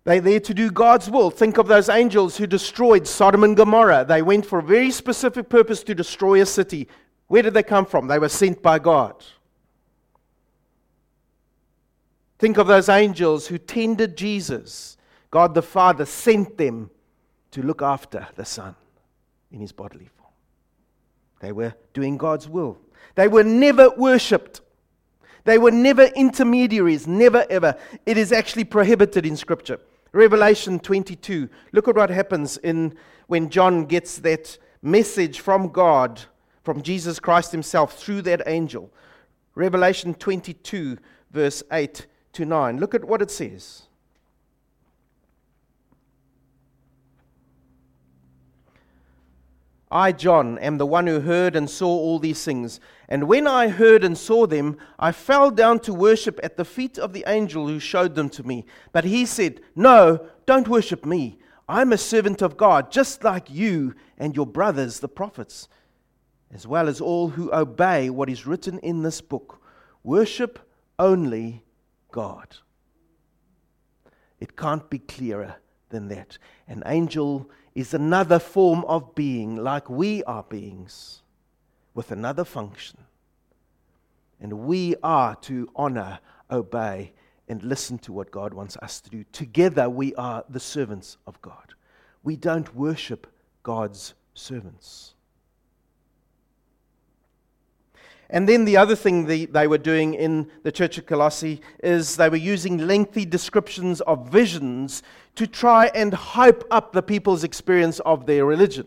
They're 0.09 0.21
there 0.21 0.39
to 0.39 0.55
do 0.55 0.71
God's 0.71 1.07
will. 1.07 1.29
Think 1.29 1.59
of 1.59 1.67
those 1.67 1.87
angels 1.87 2.35
who 2.35 2.47
destroyed 2.47 3.05
Sodom 3.05 3.43
and 3.43 3.55
Gomorrah. 3.55 4.05
They 4.05 4.23
went 4.23 4.43
for 4.43 4.57
a 4.57 4.63
very 4.63 4.89
specific 4.89 5.49
purpose 5.49 5.83
to 5.83 5.93
destroy 5.93 6.41
a 6.41 6.47
city. 6.47 6.87
Where 7.27 7.43
did 7.43 7.53
they 7.53 7.61
come 7.61 7.85
from? 7.85 8.07
They 8.07 8.17
were 8.17 8.27
sent 8.27 8.63
by 8.63 8.79
God. 8.79 9.23
Think 12.39 12.57
of 12.57 12.65
those 12.65 12.89
angels 12.89 13.45
who 13.45 13.59
tended 13.59 14.17
Jesus. 14.17 14.97
God 15.29 15.53
the 15.53 15.61
Father 15.61 16.05
sent 16.05 16.57
them 16.57 16.89
to 17.51 17.61
look 17.61 17.83
after 17.83 18.27
the 18.35 18.45
Son 18.45 18.75
in 19.51 19.59
his 19.59 19.71
bodily 19.71 20.09
form. 20.17 20.33
They 21.39 21.51
were 21.51 21.75
doing 21.93 22.17
God's 22.17 22.49
will. 22.49 22.79
They 23.13 23.27
were 23.27 23.43
never 23.43 23.91
worshipped. 23.91 24.61
They 25.43 25.59
were 25.59 25.69
never 25.69 26.05
intermediaries, 26.05 27.05
never 27.05 27.45
ever. 27.47 27.75
It 28.07 28.17
is 28.17 28.31
actually 28.31 28.63
prohibited 28.63 29.23
in 29.23 29.37
Scripture. 29.37 29.79
Revelation 30.11 30.79
22. 30.79 31.49
Look 31.71 31.87
at 31.87 31.95
what 31.95 32.09
happens 32.09 32.57
in 32.57 32.95
when 33.27 33.49
John 33.49 33.85
gets 33.85 34.17
that 34.19 34.57
message 34.81 35.39
from 35.39 35.69
God 35.69 36.21
from 36.63 36.81
Jesus 36.81 37.19
Christ 37.19 37.51
himself 37.51 37.97
through 37.97 38.21
that 38.23 38.43
angel. 38.45 38.91
Revelation 39.55 40.13
22, 40.13 40.97
verse 41.31 41.63
8 41.71 42.07
to 42.33 42.45
9. 42.45 42.77
Look 42.77 42.95
at 42.95 43.05
what 43.05 43.21
it 43.21 43.31
says. 43.31 43.88
I, 49.91 50.11
John, 50.11 50.59
am 50.59 50.77
the 50.77 50.85
one 50.85 51.07
who 51.07 51.21
heard 51.21 51.55
and 51.55 51.69
saw 51.69 51.87
all 51.87 52.19
these 52.19 52.43
things. 52.43 52.79
And 53.07 53.27
when 53.27 53.47
I 53.47 53.69
heard 53.69 54.03
and 54.03 54.17
saw 54.17 54.45
them, 54.45 54.77
I 54.99 55.11
fell 55.11 55.49
down 55.49 55.79
to 55.81 55.93
worship 55.93 56.39
at 56.43 56.57
the 56.57 56.65
feet 56.65 56.99
of 56.99 57.13
the 57.13 57.23
angel 57.25 57.67
who 57.67 57.79
showed 57.79 58.13
them 58.13 58.29
to 58.29 58.43
me. 58.43 58.65
But 58.91 59.05
he 59.05 59.25
said, 59.25 59.61
No, 59.75 60.27
don't 60.45 60.67
worship 60.67 61.05
me. 61.05 61.39
I'm 61.67 61.91
a 61.91 61.97
servant 61.97 62.41
of 62.41 62.57
God, 62.57 62.91
just 62.91 63.23
like 63.23 63.49
you 63.49 63.95
and 64.17 64.35
your 64.35 64.45
brothers, 64.45 64.99
the 64.99 65.07
prophets 65.07 65.67
as 66.51 66.65
well 66.65 66.87
as 66.87 66.99
all 66.99 67.29
who 67.29 67.53
obey 67.53 68.09
what 68.09 68.29
is 68.29 68.47
written 68.47 68.79
in 68.79 69.03
this 69.03 69.21
book. 69.21 69.61
Worship 70.03 70.59
only 70.97 71.63
God. 72.11 72.57
It 74.39 74.55
can't 74.57 74.89
be 74.89 74.99
clearer 74.99 75.55
than 75.89 76.07
that. 76.07 76.37
An 76.67 76.83
angel 76.85 77.49
is 77.79 77.93
another 77.93 78.39
form 78.39 78.83
of 78.85 79.15
being, 79.15 79.55
like 79.55 79.89
we 79.89 80.23
are 80.23 80.43
beings, 80.43 81.21
with 81.93 82.11
another 82.11 82.43
function. 82.43 82.97
And 84.39 84.65
we 84.65 84.95
are 85.03 85.35
to 85.41 85.69
honor, 85.75 86.19
obey, 86.49 87.13
and 87.47 87.63
listen 87.63 87.97
to 87.99 88.13
what 88.13 88.31
God 88.31 88.53
wants 88.53 88.77
us 88.77 89.01
to 89.01 89.09
do. 89.09 89.23
Together, 89.31 89.89
we 89.89 90.13
are 90.15 90.43
the 90.49 90.59
servants 90.59 91.17
of 91.25 91.41
God. 91.41 91.73
We 92.23 92.35
don't 92.35 92.75
worship 92.75 93.27
God's 93.63 94.13
servants. 94.33 95.15
And 98.29 98.47
then 98.47 98.65
the 98.65 98.77
other 98.77 98.95
thing 98.95 99.25
they, 99.25 99.67
were 99.67 99.79
doing 99.79 100.13
in 100.13 100.51
the 100.61 100.71
church 100.71 100.99
of 100.99 101.07
Colossae 101.07 101.61
is 101.83 102.15
they 102.15 102.29
were 102.29 102.35
using 102.35 102.77
lengthy 102.77 103.25
descriptions 103.25 104.01
of 104.01 104.29
visions 104.29 105.01
to 105.35 105.47
try 105.47 105.87
and 105.95 106.13
hype 106.13 106.63
up 106.69 106.93
the 106.93 107.01
people's 107.01 107.43
experience 107.43 107.99
of 108.01 108.27
their 108.27 108.45
religion. 108.45 108.85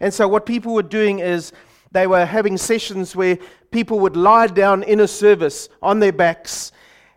And 0.00 0.14
so, 0.14 0.28
what 0.28 0.46
people 0.46 0.74
were 0.74 0.82
doing 0.82 1.18
is 1.18 1.52
they 1.90 2.06
were 2.06 2.24
having 2.24 2.56
sessions 2.56 3.16
where 3.16 3.38
people 3.70 3.98
would 4.00 4.16
lie 4.16 4.46
down 4.46 4.82
in 4.84 5.00
a 5.00 5.08
service 5.08 5.68
on 5.82 5.98
their 5.98 6.12
backs 6.12 6.70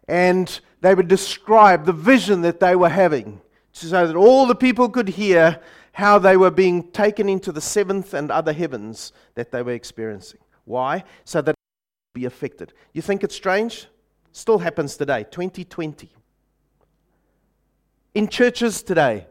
and 0.07 0.59
they 0.81 0.95
would 0.95 1.07
describe 1.07 1.85
the 1.85 1.93
vision 1.93 2.41
that 2.41 2.59
they 2.59 2.75
were 2.75 2.89
having 2.89 3.41
so 3.71 3.87
that 4.07 4.15
all 4.15 4.47
the 4.47 4.55
people 4.55 4.89
could 4.89 5.09
hear 5.09 5.61
how 5.91 6.17
they 6.17 6.37
were 6.37 6.51
being 6.51 6.91
taken 6.91 7.29
into 7.29 7.51
the 7.51 7.61
seventh 7.61 8.13
and 8.13 8.31
other 8.31 8.53
heavens 8.53 9.11
that 9.35 9.51
they 9.51 9.61
were 9.61 9.73
experiencing. 9.73 10.39
Why? 10.69 11.03
So 11.25 11.41
that 11.41 11.55
be 12.13 12.25
affected. 12.25 12.73
You 12.93 13.01
think 13.01 13.23
it's 13.23 13.36
strange? 13.36 13.88
Still 14.32 14.60
happens 14.60 14.97
today, 14.97 15.25
2020. 15.32 16.12
In 18.13 18.27
churches 18.27 18.84
today, 18.84 19.25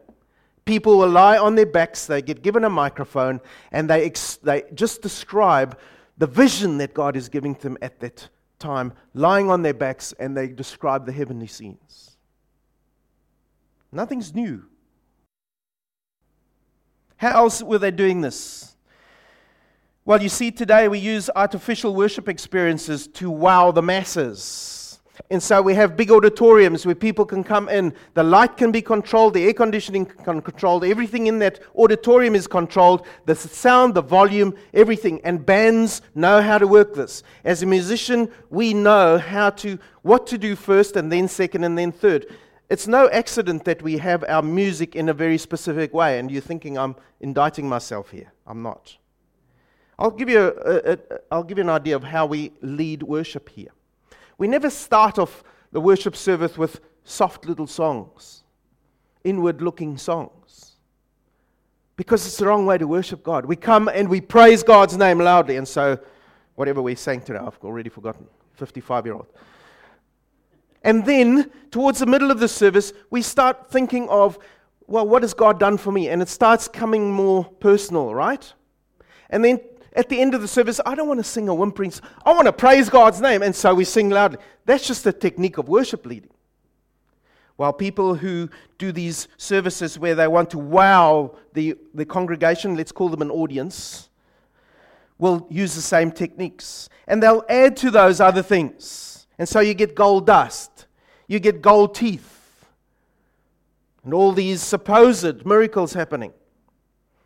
people 0.65 0.97
will 0.97 1.07
lie 1.07 1.37
on 1.37 1.55
their 1.55 1.65
backs, 1.65 2.05
they 2.05 2.21
get 2.21 2.41
given 2.41 2.65
a 2.65 2.69
microphone, 2.69 3.39
and 3.71 3.89
they, 3.89 4.05
ex- 4.05 4.35
they 4.35 4.63
just 4.73 5.01
describe 5.01 5.79
the 6.17 6.27
vision 6.27 6.77
that 6.79 6.93
God 6.93 7.15
is 7.15 7.29
giving 7.29 7.53
them 7.53 7.77
at 7.81 8.01
that 8.01 8.27
time, 8.59 8.91
lying 9.13 9.49
on 9.49 9.61
their 9.61 9.73
backs, 9.73 10.13
and 10.19 10.35
they 10.35 10.49
describe 10.49 11.05
the 11.05 11.13
heavenly 11.13 11.47
scenes. 11.47 12.17
Nothing's 13.93 14.35
new. 14.35 14.65
How 17.15 17.43
else 17.43 17.63
were 17.63 17.79
they 17.79 17.91
doing 17.91 18.19
this? 18.19 18.75
Well, 20.05 20.23
you 20.23 20.29
see, 20.29 20.49
today 20.49 20.87
we 20.87 20.97
use 20.97 21.29
artificial 21.35 21.93
worship 21.93 22.27
experiences 22.27 23.07
to 23.09 23.29
wow 23.29 23.71
the 23.71 23.81
masses. 23.81 24.79
And 25.29 25.43
so 25.43 25.61
we 25.61 25.75
have 25.75 25.97
big 25.97 26.09
auditoriums 26.09 26.85
where 26.85 26.95
people 26.95 27.25
can 27.25 27.43
come 27.43 27.69
in. 27.69 27.93
The 28.13 28.23
light 28.23 28.57
can 28.57 28.71
be 28.71 28.81
controlled, 28.81 29.33
the 29.33 29.45
air 29.45 29.53
conditioning 29.53 30.05
can 30.05 30.37
be 30.37 30.43
controlled, 30.43 30.83
everything 30.83 31.27
in 31.27 31.39
that 31.39 31.59
auditorium 31.75 32.33
is 32.33 32.47
controlled. 32.47 33.05
The 33.25 33.35
sound, 33.35 33.93
the 33.93 34.01
volume, 34.01 34.55
everything. 34.73 35.21
And 35.23 35.45
bands 35.45 36.01
know 36.15 36.41
how 36.41 36.57
to 36.57 36.65
work 36.65 36.95
this. 36.95 37.21
As 37.43 37.61
a 37.61 37.65
musician, 37.65 38.31
we 38.49 38.73
know 38.73 39.17
how 39.17 39.51
to 39.51 39.77
what 40.01 40.25
to 40.27 40.37
do 40.37 40.55
first 40.55 40.95
and 40.95 41.11
then 41.11 41.27
second 41.27 41.63
and 41.63 41.77
then 41.77 41.91
third. 41.91 42.25
It's 42.69 42.87
no 42.87 43.09
accident 43.09 43.65
that 43.65 43.81
we 43.81 43.97
have 43.97 44.23
our 44.27 44.41
music 44.41 44.95
in 44.95 45.09
a 45.09 45.13
very 45.13 45.37
specific 45.37 45.93
way. 45.93 46.19
And 46.19 46.31
you're 46.31 46.41
thinking 46.41 46.77
I'm 46.77 46.95
indicting 47.19 47.67
myself 47.67 48.09
here. 48.11 48.31
I'm 48.47 48.63
not. 48.63 48.98
I'll 49.99 50.11
give 50.11 50.29
you, 50.29 50.39
a, 50.39 50.47
a, 50.47 50.93
a, 50.93 50.99
I'll 51.29 51.43
give 51.43 51.57
you 51.57 51.63
an 51.65 51.69
idea 51.69 51.93
of 51.97 52.03
how 52.05 52.25
we 52.25 52.53
lead 52.61 53.03
worship 53.03 53.49
here. 53.49 53.71
We 54.37 54.47
never 54.47 54.69
start 54.69 55.19
off 55.19 55.43
the 55.73 55.81
worship 55.81 56.15
service 56.15 56.57
with 56.57 56.79
soft 57.03 57.45
little 57.45 57.67
songs, 57.67 58.43
inward 59.25 59.61
looking 59.61 59.97
songs, 59.97 60.77
because 61.97 62.25
it's 62.25 62.37
the 62.37 62.47
wrong 62.47 62.65
way 62.65 62.77
to 62.77 62.87
worship 62.87 63.23
God. 63.23 63.45
We 63.45 63.57
come 63.57 63.89
and 63.89 64.07
we 64.07 64.21
praise 64.21 64.63
God's 64.63 64.95
name 64.95 65.19
loudly. 65.19 65.57
And 65.57 65.67
so, 65.67 65.99
whatever 66.55 66.81
we 66.81 66.95
sang 66.95 67.19
today, 67.19 67.39
I've 67.39 67.59
already 67.61 67.89
forgotten. 67.89 68.25
55 68.53 69.05
year 69.05 69.15
old. 69.15 69.27
And 70.81 71.05
then, 71.05 71.51
towards 71.71 71.99
the 71.99 72.05
middle 72.05 72.31
of 72.31 72.39
the 72.39 72.47
service, 72.47 72.93
we 73.09 73.21
start 73.21 73.69
thinking 73.69 74.07
of, 74.07 74.39
well, 74.87 75.05
what 75.05 75.23
has 75.23 75.33
God 75.33 75.59
done 75.59 75.77
for 75.77 75.91
me? 75.91 76.07
And 76.07 76.21
it 76.21 76.29
starts 76.29 76.69
coming 76.69 77.11
more 77.11 77.43
personal, 77.43 78.15
right? 78.15 78.53
And 79.29 79.43
then 79.43 79.59
at 79.99 80.07
the 80.07 80.21
end 80.21 80.33
of 80.33 80.41
the 80.41 80.47
service, 80.47 80.79
I 80.85 80.95
don't 80.95 81.09
want 81.09 81.19
to 81.19 81.25
sing 81.25 81.49
a 81.49 81.53
whimpering, 81.53 81.91
I 82.25 82.31
want 82.31 82.45
to 82.45 82.53
praise 82.53 82.89
God's 82.89 83.19
name. 83.19 83.43
And 83.43 83.53
so 83.53 83.75
we 83.75 83.83
sing 83.83 84.09
loudly. 84.09 84.37
That's 84.65 84.87
just 84.87 85.05
a 85.05 85.11
technique 85.11 85.57
of 85.57 85.67
worship 85.67 86.05
leading. 86.05 86.31
While 87.57 87.73
people 87.73 88.15
who 88.15 88.49
do 88.77 88.93
these 88.93 89.27
services 89.35 89.99
where 89.99 90.15
they 90.15 90.29
want 90.29 90.51
to 90.51 90.57
wow 90.57 91.35
the, 91.51 91.75
the 91.93 92.05
congregation, 92.05 92.75
let's 92.75 92.93
call 92.93 93.09
them 93.09 93.21
an 93.21 93.29
audience, 93.29 94.09
will 95.17 95.45
use 95.49 95.75
the 95.75 95.81
same 95.81 96.13
techniques. 96.13 96.87
And 97.05 97.21
they'll 97.21 97.43
add 97.49 97.75
to 97.77 97.91
those 97.91 98.21
other 98.21 98.41
things. 98.41 99.27
And 99.37 99.49
so 99.49 99.59
you 99.59 99.73
get 99.73 99.95
gold 99.95 100.25
dust, 100.25 100.87
you 101.27 101.41
get 101.41 101.61
gold 101.61 101.93
teeth, 101.93 102.65
and 104.05 104.13
all 104.13 104.31
these 104.31 104.61
supposed 104.61 105.45
miracles 105.45 105.91
happening. 105.91 106.31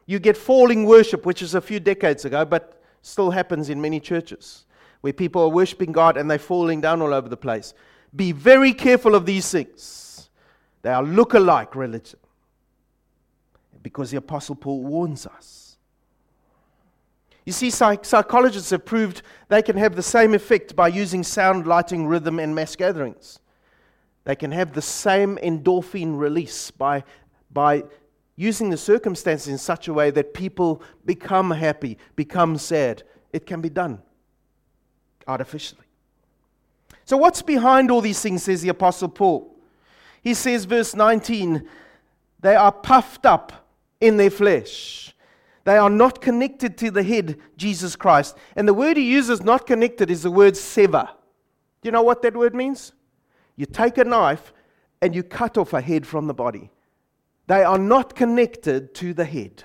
You 0.05 0.19
get 0.19 0.37
falling 0.37 0.85
worship, 0.85 1.25
which 1.25 1.41
is 1.41 1.55
a 1.55 1.61
few 1.61 1.79
decades 1.79 2.25
ago, 2.25 2.45
but 2.45 2.81
still 3.01 3.31
happens 3.31 3.69
in 3.69 3.81
many 3.81 3.99
churches, 3.99 4.65
where 5.01 5.13
people 5.13 5.41
are 5.41 5.49
worshiping 5.49 5.91
God 5.91 6.17
and 6.17 6.29
they're 6.29 6.39
falling 6.39 6.81
down 6.81 7.01
all 7.01 7.13
over 7.13 7.29
the 7.29 7.37
place. 7.37 7.73
Be 8.15 8.31
very 8.31 8.73
careful 8.73 9.15
of 9.15 9.25
these 9.25 9.49
things. 9.51 10.29
They 10.81 10.91
are 10.91 11.03
look-alike 11.03 11.75
religion. 11.75 12.19
Because 13.81 14.11
the 14.11 14.17
Apostle 14.17 14.55
Paul 14.55 14.83
warns 14.83 15.25
us. 15.25 15.77
You 17.45 17.51
see, 17.51 17.69
psych- 17.69 18.05
psychologists 18.05 18.69
have 18.69 18.85
proved 18.85 19.21
they 19.49 19.61
can 19.61 19.75
have 19.75 19.95
the 19.95 20.03
same 20.03 20.33
effect 20.33 20.75
by 20.75 20.87
using 20.87 21.23
sound, 21.23 21.67
lighting, 21.67 22.07
rhythm, 22.07 22.39
and 22.39 22.55
mass 22.55 22.75
gatherings. 22.75 23.39
They 24.23 24.35
can 24.37 24.51
have 24.53 24.71
the 24.73 24.81
same 24.81 25.37
endorphin 25.43 26.17
release 26.17 26.71
by, 26.71 27.03
by 27.51 27.83
using 28.35 28.69
the 28.69 28.77
circumstances 28.77 29.47
in 29.47 29.57
such 29.57 29.87
a 29.87 29.93
way 29.93 30.09
that 30.11 30.33
people 30.33 30.81
become 31.05 31.51
happy, 31.51 31.97
become 32.15 32.57
sad. 32.57 33.03
It 33.31 33.45
can 33.45 33.61
be 33.61 33.69
done 33.69 34.01
artificially. 35.27 35.81
So, 37.05 37.17
what's 37.17 37.41
behind 37.41 37.91
all 37.91 38.01
these 38.01 38.21
things, 38.21 38.43
says 38.43 38.61
the 38.61 38.69
Apostle 38.69 39.09
Paul? 39.09 39.55
He 40.21 40.33
says, 40.33 40.65
verse 40.65 40.95
19, 40.95 41.67
they 42.39 42.55
are 42.55 42.71
puffed 42.71 43.25
up 43.25 43.67
in 43.99 44.17
their 44.17 44.29
flesh. 44.29 45.13
They 45.65 45.77
are 45.77 45.89
not 45.89 46.21
connected 46.21 46.77
to 46.79 46.91
the 46.91 47.03
head, 47.03 47.37
Jesus 47.55 47.95
Christ. 47.95 48.37
And 48.55 48.67
the 48.67 48.73
word 48.73 48.97
he 48.97 49.03
uses, 49.03 49.41
not 49.41 49.65
connected, 49.65 50.09
is 50.09 50.23
the 50.23 50.31
word 50.31 50.57
sever. 50.57 51.09
Do 51.81 51.87
you 51.87 51.91
know 51.91 52.01
what 52.01 52.21
that 52.21 52.35
word 52.35 52.53
means? 52.53 52.93
You 53.55 53.65
take 53.65 53.97
a 53.97 54.03
knife 54.03 54.53
and 55.01 55.15
you 55.15 55.23
cut 55.23 55.57
off 55.57 55.73
a 55.73 55.81
head 55.81 56.07
from 56.07 56.27
the 56.27 56.33
body. 56.33 56.69
They 57.47 57.63
are 57.63 57.77
not 57.77 58.15
connected 58.15 58.93
to 58.95 59.13
the 59.13 59.25
head. 59.25 59.63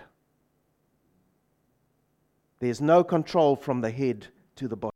There's 2.60 2.80
no 2.80 3.04
control 3.04 3.54
from 3.54 3.80
the 3.80 3.90
head 3.90 4.26
to 4.56 4.66
the 4.66 4.76
body. 4.76 4.94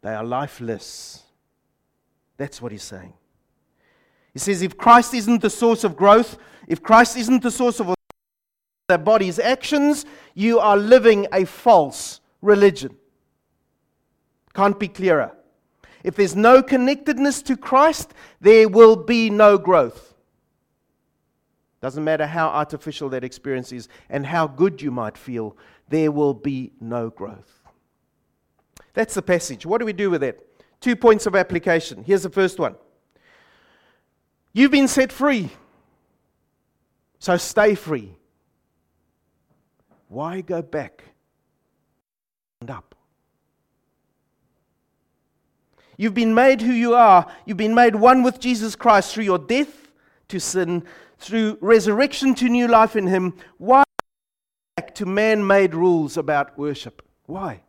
They 0.00 0.14
are 0.14 0.24
lifeless. 0.24 1.22
That's 2.38 2.62
what 2.62 2.72
he's 2.72 2.82
saying. 2.82 3.12
He 4.32 4.38
says 4.38 4.62
if 4.62 4.78
Christ 4.78 5.12
isn't 5.14 5.42
the 5.42 5.50
source 5.50 5.84
of 5.84 5.96
growth, 5.96 6.38
if 6.66 6.82
Christ 6.82 7.16
isn't 7.16 7.42
the 7.42 7.50
source 7.50 7.80
of 7.80 7.94
their 8.88 8.98
body's 8.98 9.38
actions, 9.38 10.06
you 10.34 10.58
are 10.58 10.76
living 10.76 11.26
a 11.32 11.44
false 11.44 12.20
religion. 12.40 12.96
Can't 14.54 14.78
be 14.78 14.88
clearer. 14.88 15.36
If 16.02 16.16
there's 16.16 16.34
no 16.34 16.62
connectedness 16.62 17.42
to 17.42 17.56
Christ, 17.56 18.12
there 18.40 18.68
will 18.68 18.96
be 18.96 19.30
no 19.30 19.58
growth. 19.58 20.11
Doesn't 21.82 22.04
matter 22.04 22.26
how 22.28 22.46
artificial 22.46 23.08
that 23.08 23.24
experience 23.24 23.72
is 23.72 23.88
and 24.08 24.24
how 24.24 24.46
good 24.46 24.80
you 24.80 24.92
might 24.92 25.18
feel, 25.18 25.56
there 25.88 26.12
will 26.12 26.32
be 26.32 26.70
no 26.80 27.10
growth. 27.10 27.60
That's 28.94 29.14
the 29.14 29.22
passage. 29.22 29.66
What 29.66 29.78
do 29.78 29.84
we 29.84 29.92
do 29.92 30.08
with 30.08 30.22
it? 30.22 30.48
Two 30.80 30.94
points 30.94 31.26
of 31.26 31.34
application. 31.34 32.04
Here's 32.04 32.22
the 32.22 32.30
first 32.30 32.60
one 32.60 32.76
You've 34.52 34.70
been 34.70 34.86
set 34.86 35.10
free, 35.10 35.50
so 37.18 37.36
stay 37.36 37.74
free. 37.74 38.14
Why 40.06 40.40
go 40.40 40.62
back 40.62 41.02
and 42.60 42.70
up? 42.70 42.94
You've 45.96 46.14
been 46.14 46.34
made 46.34 46.60
who 46.60 46.72
you 46.72 46.94
are. 46.94 47.26
You've 47.44 47.56
been 47.56 47.74
made 47.74 47.96
one 47.96 48.22
with 48.22 48.38
Jesus 48.38 48.76
Christ 48.76 49.12
through 49.12 49.24
your 49.24 49.38
death 49.38 49.90
to 50.28 50.38
sin 50.38 50.84
through 51.22 51.56
resurrection 51.60 52.34
to 52.34 52.48
new 52.48 52.66
life 52.66 52.96
in 52.96 53.06
Him, 53.06 53.34
why 53.58 53.84
back 54.76 54.94
to 54.96 55.06
man 55.06 55.46
made 55.46 55.74
rules 55.74 56.16
about 56.16 56.58
worship? 56.58 57.00
Why? 57.26 57.62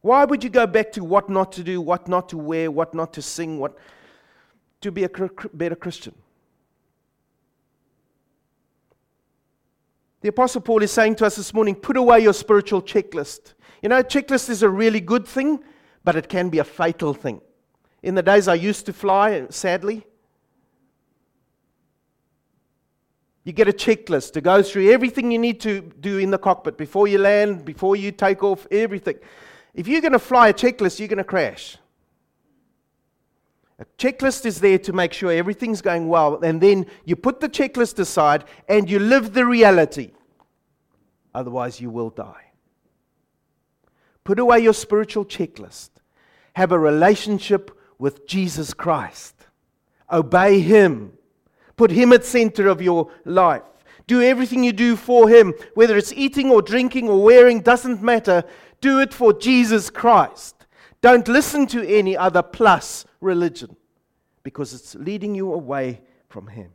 Why 0.00 0.24
would 0.24 0.42
you 0.42 0.50
go 0.50 0.66
back 0.66 0.92
to 0.92 1.04
what 1.04 1.28
not 1.28 1.52
to 1.52 1.62
do, 1.62 1.80
what 1.80 2.08
not 2.08 2.28
to 2.30 2.38
wear, 2.38 2.70
what 2.70 2.94
not 2.94 3.12
to 3.14 3.22
sing, 3.22 3.58
what 3.58 3.76
to 4.80 4.90
be 4.92 5.04
a 5.04 5.10
better 5.52 5.76
Christian? 5.76 6.14
The 10.20 10.28
Apostle 10.28 10.60
Paul 10.60 10.82
is 10.82 10.90
saying 10.90 11.16
to 11.16 11.26
us 11.26 11.36
this 11.36 11.52
morning 11.52 11.74
put 11.74 11.96
away 11.96 12.20
your 12.20 12.32
spiritual 12.32 12.82
checklist. 12.82 13.54
You 13.82 13.88
know, 13.88 13.98
a 13.98 14.04
checklist 14.04 14.48
is 14.48 14.62
a 14.62 14.68
really 14.68 15.00
good 15.00 15.26
thing, 15.26 15.60
but 16.04 16.16
it 16.16 16.28
can 16.28 16.48
be 16.48 16.60
a 16.60 16.64
fatal 16.64 17.12
thing. 17.12 17.40
In 18.06 18.14
the 18.14 18.22
days 18.22 18.46
I 18.46 18.54
used 18.54 18.86
to 18.86 18.92
fly, 18.92 19.46
sadly, 19.50 20.06
you 23.42 23.52
get 23.52 23.66
a 23.66 23.72
checklist 23.72 24.32
to 24.34 24.40
go 24.40 24.62
through 24.62 24.92
everything 24.92 25.32
you 25.32 25.40
need 25.40 25.58
to 25.62 25.80
do 25.80 26.18
in 26.18 26.30
the 26.30 26.38
cockpit 26.38 26.78
before 26.78 27.08
you 27.08 27.18
land, 27.18 27.64
before 27.64 27.96
you 27.96 28.12
take 28.12 28.44
off, 28.44 28.64
everything. 28.70 29.16
If 29.74 29.88
you're 29.88 30.00
going 30.00 30.12
to 30.12 30.20
fly 30.20 30.50
a 30.50 30.54
checklist, 30.54 31.00
you're 31.00 31.08
going 31.08 31.18
to 31.18 31.24
crash. 31.24 31.78
A 33.80 33.84
checklist 33.98 34.46
is 34.46 34.60
there 34.60 34.78
to 34.78 34.92
make 34.92 35.12
sure 35.12 35.32
everything's 35.32 35.82
going 35.82 36.06
well, 36.06 36.40
and 36.44 36.60
then 36.60 36.86
you 37.06 37.16
put 37.16 37.40
the 37.40 37.48
checklist 37.48 37.98
aside 37.98 38.44
and 38.68 38.88
you 38.88 39.00
live 39.00 39.34
the 39.34 39.44
reality. 39.44 40.12
Otherwise, 41.34 41.80
you 41.80 41.90
will 41.90 42.10
die. 42.10 42.52
Put 44.22 44.38
away 44.38 44.60
your 44.60 44.74
spiritual 44.74 45.24
checklist. 45.24 45.90
Have 46.54 46.70
a 46.70 46.78
relationship 46.78 47.75
with 47.98 48.26
Jesus 48.26 48.74
Christ. 48.74 49.34
Obey 50.10 50.60
Him. 50.60 51.12
Put 51.76 51.90
Him 51.90 52.12
at 52.12 52.24
center 52.24 52.68
of 52.68 52.80
your 52.80 53.10
life. 53.24 53.62
Do 54.06 54.22
everything 54.22 54.62
you 54.62 54.72
do 54.72 54.96
for 54.96 55.28
Him, 55.28 55.54
whether 55.74 55.96
it's 55.96 56.12
eating 56.12 56.50
or 56.50 56.62
drinking 56.62 57.08
or 57.08 57.22
wearing, 57.22 57.60
doesn't 57.60 58.02
matter. 58.02 58.44
Do 58.80 59.00
it 59.00 59.12
for 59.12 59.32
Jesus 59.32 59.90
Christ. 59.90 60.66
Don't 61.00 61.28
listen 61.28 61.66
to 61.68 61.86
any 61.86 62.16
other 62.16 62.42
plus 62.42 63.04
religion 63.20 63.76
because 64.42 64.72
it's 64.72 64.94
leading 64.94 65.34
you 65.34 65.52
away 65.52 66.00
from 66.28 66.48
Him. 66.48 66.72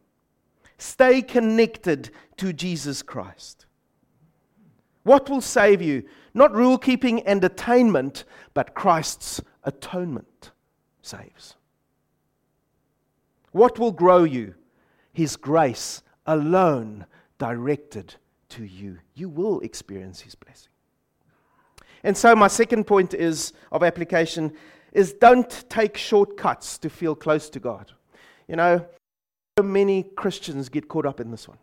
Stay 0.78 1.22
connected 1.22 2.10
to 2.38 2.52
Jesus 2.52 3.02
Christ. 3.02 3.66
What 5.04 5.30
will 5.30 5.42
save 5.42 5.82
you? 5.82 6.04
Not 6.34 6.54
rule 6.54 6.78
keeping 6.78 7.22
and 7.22 7.44
attainment, 7.44 8.24
but 8.54 8.74
Christ's 8.74 9.42
atonement 9.64 10.52
saves. 11.02 11.56
What 13.52 13.80
will 13.80 13.92
grow 13.92 14.24
you? 14.24 14.56
His 15.14 15.36
grace 15.36 16.04
alone 16.26 17.06
directed 17.38 18.16
to 18.50 18.64
you. 18.64 19.00
You 19.14 19.30
will 19.30 19.60
experience 19.62 20.22
His 20.22 20.36
blessing. 20.36 20.70
And 22.04 22.18
so, 22.18 22.36
my 22.36 22.48
second 22.48 22.86
point 22.86 23.14
is 23.14 23.54
of 23.72 23.84
application 23.84 24.54
is 24.92 25.14
don't 25.14 25.70
take 25.70 25.98
shortcuts 25.98 26.78
to 26.80 26.90
feel 26.90 27.16
close 27.16 27.50
to 27.50 27.60
God. 27.60 27.92
You 28.48 28.56
know, 28.56 28.86
so 29.58 29.64
many 29.64 30.04
Christians 30.04 30.70
get 30.70 30.88
caught 30.88 31.06
up 31.06 31.20
in 31.20 31.32
this 31.32 31.48
one. 31.48 31.58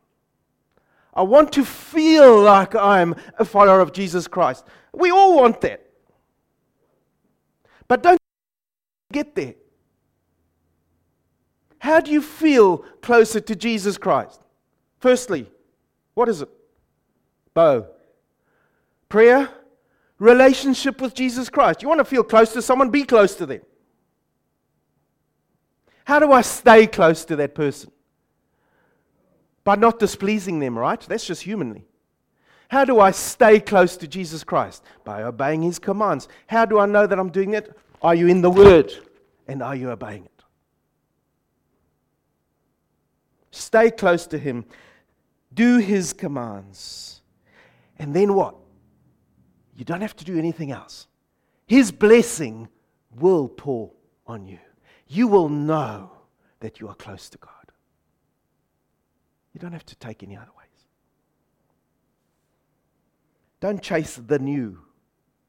I 1.14 1.22
want 1.22 1.52
to 1.54 1.64
feel 1.64 2.40
like 2.40 2.74
I'm 2.74 3.14
a 3.38 3.44
follower 3.44 3.80
of 3.80 3.92
Jesus 3.92 4.28
Christ. 4.28 4.64
We 4.92 5.10
all 5.10 5.36
want 5.36 5.60
that. 5.62 5.84
But 7.88 8.02
don't 8.02 8.17
get 9.12 9.34
there. 9.34 9.54
How 11.78 12.00
do 12.00 12.10
you 12.10 12.20
feel 12.20 12.78
closer 13.00 13.40
to 13.40 13.56
Jesus 13.56 13.96
Christ? 13.96 14.40
Firstly, 14.98 15.46
what 16.14 16.28
is 16.28 16.42
it? 16.42 16.48
Bow. 17.54 17.86
Prayer, 19.08 19.48
relationship 20.18 21.00
with 21.00 21.14
Jesus 21.14 21.48
Christ. 21.48 21.82
You 21.82 21.88
want 21.88 22.00
to 22.00 22.04
feel 22.04 22.24
close 22.24 22.52
to 22.52 22.62
someone? 22.62 22.90
Be 22.90 23.04
close 23.04 23.34
to 23.36 23.46
them. 23.46 23.62
How 26.04 26.18
do 26.18 26.32
I 26.32 26.40
stay 26.40 26.86
close 26.86 27.24
to 27.26 27.36
that 27.36 27.54
person? 27.54 27.90
By 29.64 29.76
not 29.76 29.98
displeasing 29.98 30.58
them, 30.58 30.78
right? 30.78 31.00
That's 31.00 31.26
just 31.26 31.42
humanly. 31.42 31.84
How 32.68 32.84
do 32.84 33.00
I 33.00 33.12
stay 33.12 33.60
close 33.60 33.96
to 33.98 34.08
Jesus 34.08 34.44
Christ? 34.44 34.82
By 35.04 35.22
obeying 35.22 35.62
his 35.62 35.78
commands. 35.78 36.28
How 36.46 36.64
do 36.64 36.78
I 36.78 36.86
know 36.86 37.06
that 37.06 37.18
I'm 37.18 37.30
doing 37.30 37.54
it? 37.54 37.76
Are 38.02 38.14
you 38.14 38.28
in 38.28 38.40
the 38.40 38.50
Word? 38.50 38.92
And 39.46 39.62
are 39.62 39.74
you 39.74 39.90
obeying 39.90 40.24
it? 40.24 40.38
Stay 43.50 43.90
close 43.90 44.26
to 44.28 44.38
him. 44.38 44.64
Do 45.52 45.78
his 45.78 46.12
commands. 46.12 47.22
And 47.98 48.14
then 48.14 48.34
what? 48.34 48.54
You 49.74 49.84
don't 49.84 50.00
have 50.00 50.16
to 50.16 50.24
do 50.24 50.38
anything 50.38 50.70
else. 50.70 51.06
His 51.66 51.90
blessing 51.90 52.68
will 53.18 53.48
pour 53.48 53.92
on 54.26 54.46
you. 54.46 54.58
You 55.06 55.26
will 55.26 55.48
know 55.48 56.10
that 56.60 56.80
you 56.80 56.88
are 56.88 56.94
close 56.94 57.28
to 57.30 57.38
God. 57.38 57.52
You 59.52 59.60
don't 59.60 59.72
have 59.72 59.86
to 59.86 59.96
take 59.96 60.22
any 60.22 60.36
other 60.36 60.50
ways. 60.56 60.86
Don't 63.60 63.82
chase 63.82 64.16
the 64.16 64.38
new 64.38 64.78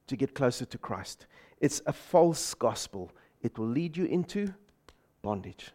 to 0.07 0.15
get 0.15 0.33
closer 0.33 0.65
to 0.65 0.77
Christ. 0.77 1.27
It's 1.59 1.81
a 1.85 1.93
false 1.93 2.53
gospel. 2.53 3.11
It 3.41 3.57
will 3.57 3.67
lead 3.67 3.97
you 3.97 4.05
into 4.05 4.53
bondage. 5.21 5.71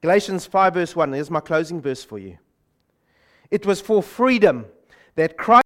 Galatians 0.00 0.46
5, 0.46 0.74
verse 0.74 0.96
1. 0.96 1.10
There's 1.10 1.30
my 1.30 1.40
closing 1.40 1.80
verse 1.80 2.04
for 2.04 2.18
you. 2.18 2.38
It 3.50 3.66
was 3.66 3.80
for 3.80 4.02
freedom 4.02 4.66
that 5.16 5.36
Christ 5.36 5.64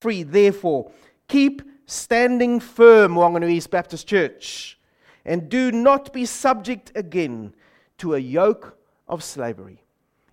free. 0.00 0.24
Therefore, 0.24 0.90
keep 1.28 1.62
standing 1.86 2.58
firm, 2.58 3.14
Whanganui 3.14 3.50
East 3.50 3.70
Baptist 3.70 4.06
Church, 4.06 4.78
and 5.24 5.48
do 5.48 5.70
not 5.70 6.12
be 6.12 6.24
subject 6.24 6.90
again 6.96 7.54
to 7.98 8.14
a 8.14 8.18
yoke 8.18 8.78
of 9.06 9.22
slavery. 9.22 9.82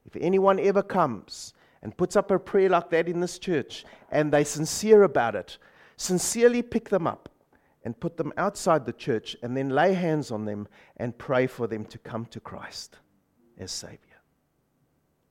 If 0.05 0.15
anyone 0.15 0.59
ever 0.59 0.81
comes 0.81 1.53
and 1.83 1.95
puts 1.95 2.15
up 2.15 2.31
a 2.31 2.39
prayer 2.39 2.69
like 2.69 2.89
that 2.91 3.07
in 3.07 3.19
this 3.19 3.37
church 3.37 3.85
and 4.09 4.31
they're 4.31 4.45
sincere 4.45 5.03
about 5.03 5.35
it, 5.35 5.57
sincerely 5.97 6.61
pick 6.61 6.89
them 6.89 7.05
up 7.05 7.29
and 7.85 7.97
put 7.99 8.17
them 8.17 8.33
outside 8.35 8.85
the 8.85 8.91
church 8.91 9.37
and 9.43 9.55
then 9.55 9.69
lay 9.69 9.93
hands 9.93 10.31
on 10.31 10.43
them 10.43 10.67
and 10.97 11.17
pray 11.17 11.45
for 11.45 11.67
them 11.67 11.85
to 11.85 11.99
come 11.99 12.25
to 12.25 12.39
Christ 12.39 12.97
as 13.59 13.71
Savior. 13.71 13.99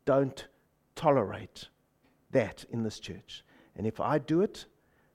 Don't 0.05 0.46
tolerate 0.94 1.68
that 2.30 2.64
in 2.70 2.84
this 2.84 3.00
church. 3.00 3.44
And 3.76 3.86
if 3.86 4.00
I 4.00 4.18
do 4.18 4.40
it, 4.40 4.66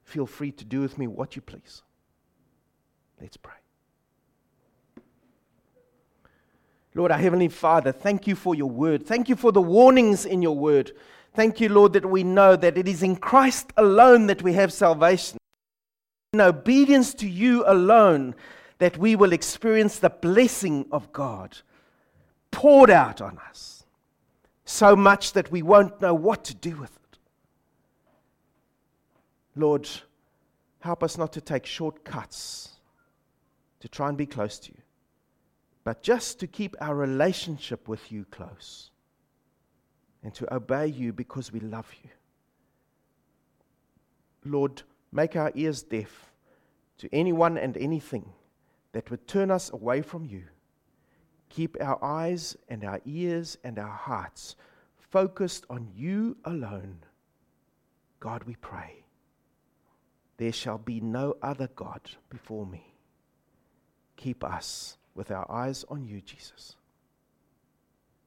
feel 0.02 0.26
free 0.26 0.52
to 0.52 0.64
do 0.66 0.82
with 0.82 0.98
me 0.98 1.06
what 1.06 1.34
you 1.34 1.40
please. 1.40 1.82
Let's 3.18 3.38
pray. 3.38 3.54
Lord, 6.94 7.12
our 7.12 7.18
Heavenly 7.18 7.48
Father, 7.48 7.92
thank 7.92 8.26
you 8.26 8.34
for 8.34 8.54
your 8.54 8.68
word. 8.68 9.06
Thank 9.06 9.28
you 9.30 9.36
for 9.36 9.52
the 9.52 9.62
warnings 9.62 10.26
in 10.26 10.42
your 10.42 10.56
word. 10.56 10.92
Thank 11.32 11.60
you, 11.60 11.68
Lord, 11.70 11.94
that 11.94 12.04
we 12.04 12.22
know 12.22 12.56
that 12.56 12.76
it 12.76 12.88
is 12.88 13.02
in 13.02 13.16
Christ 13.16 13.72
alone 13.78 14.26
that 14.26 14.42
we 14.42 14.52
have 14.54 14.72
salvation. 14.72 15.39
In 16.32 16.40
obedience 16.40 17.12
to 17.14 17.28
you 17.28 17.64
alone, 17.66 18.36
that 18.78 18.96
we 18.96 19.16
will 19.16 19.32
experience 19.32 19.98
the 19.98 20.10
blessing 20.10 20.86
of 20.92 21.12
God 21.12 21.58
poured 22.50 22.90
out 22.90 23.20
on 23.20 23.38
us 23.48 23.84
so 24.64 24.94
much 24.94 25.32
that 25.32 25.50
we 25.50 25.62
won't 25.62 26.00
know 26.00 26.14
what 26.14 26.44
to 26.44 26.54
do 26.54 26.76
with 26.76 26.90
it. 26.90 27.18
Lord, 29.56 29.88
help 30.78 31.02
us 31.02 31.18
not 31.18 31.32
to 31.32 31.40
take 31.40 31.66
shortcuts 31.66 32.70
to 33.80 33.88
try 33.88 34.08
and 34.08 34.16
be 34.16 34.26
close 34.26 34.58
to 34.60 34.70
you, 34.70 34.80
but 35.82 36.02
just 36.02 36.38
to 36.40 36.46
keep 36.46 36.76
our 36.80 36.94
relationship 36.94 37.88
with 37.88 38.12
you 38.12 38.24
close 38.30 38.90
and 40.22 40.32
to 40.34 40.54
obey 40.54 40.86
you 40.86 41.12
because 41.12 41.52
we 41.52 41.60
love 41.60 41.92
you. 42.04 42.10
Lord, 44.44 44.82
make 45.12 45.36
our 45.36 45.52
ears 45.54 45.82
deaf 45.82 46.32
to 46.98 47.08
anyone 47.12 47.58
and 47.58 47.76
anything 47.76 48.32
that 48.92 49.10
would 49.10 49.26
turn 49.26 49.50
us 49.50 49.70
away 49.72 50.02
from 50.02 50.24
you. 50.24 50.44
Keep 51.48 51.76
our 51.80 52.02
eyes 52.02 52.56
and 52.68 52.84
our 52.84 53.00
ears 53.04 53.58
and 53.64 53.78
our 53.78 53.90
hearts 53.90 54.56
focused 55.10 55.64
on 55.68 55.88
you 55.94 56.36
alone. 56.44 56.98
God, 58.20 58.44
we 58.44 58.54
pray. 58.56 59.04
There 60.36 60.52
shall 60.52 60.78
be 60.78 61.00
no 61.00 61.36
other 61.42 61.68
God 61.74 62.00
before 62.30 62.66
me. 62.66 62.94
Keep 64.16 64.44
us 64.44 64.96
with 65.14 65.30
our 65.30 65.50
eyes 65.50 65.84
on 65.88 66.04
you, 66.04 66.20
Jesus. 66.20 66.76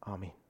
Amen. 0.06 0.43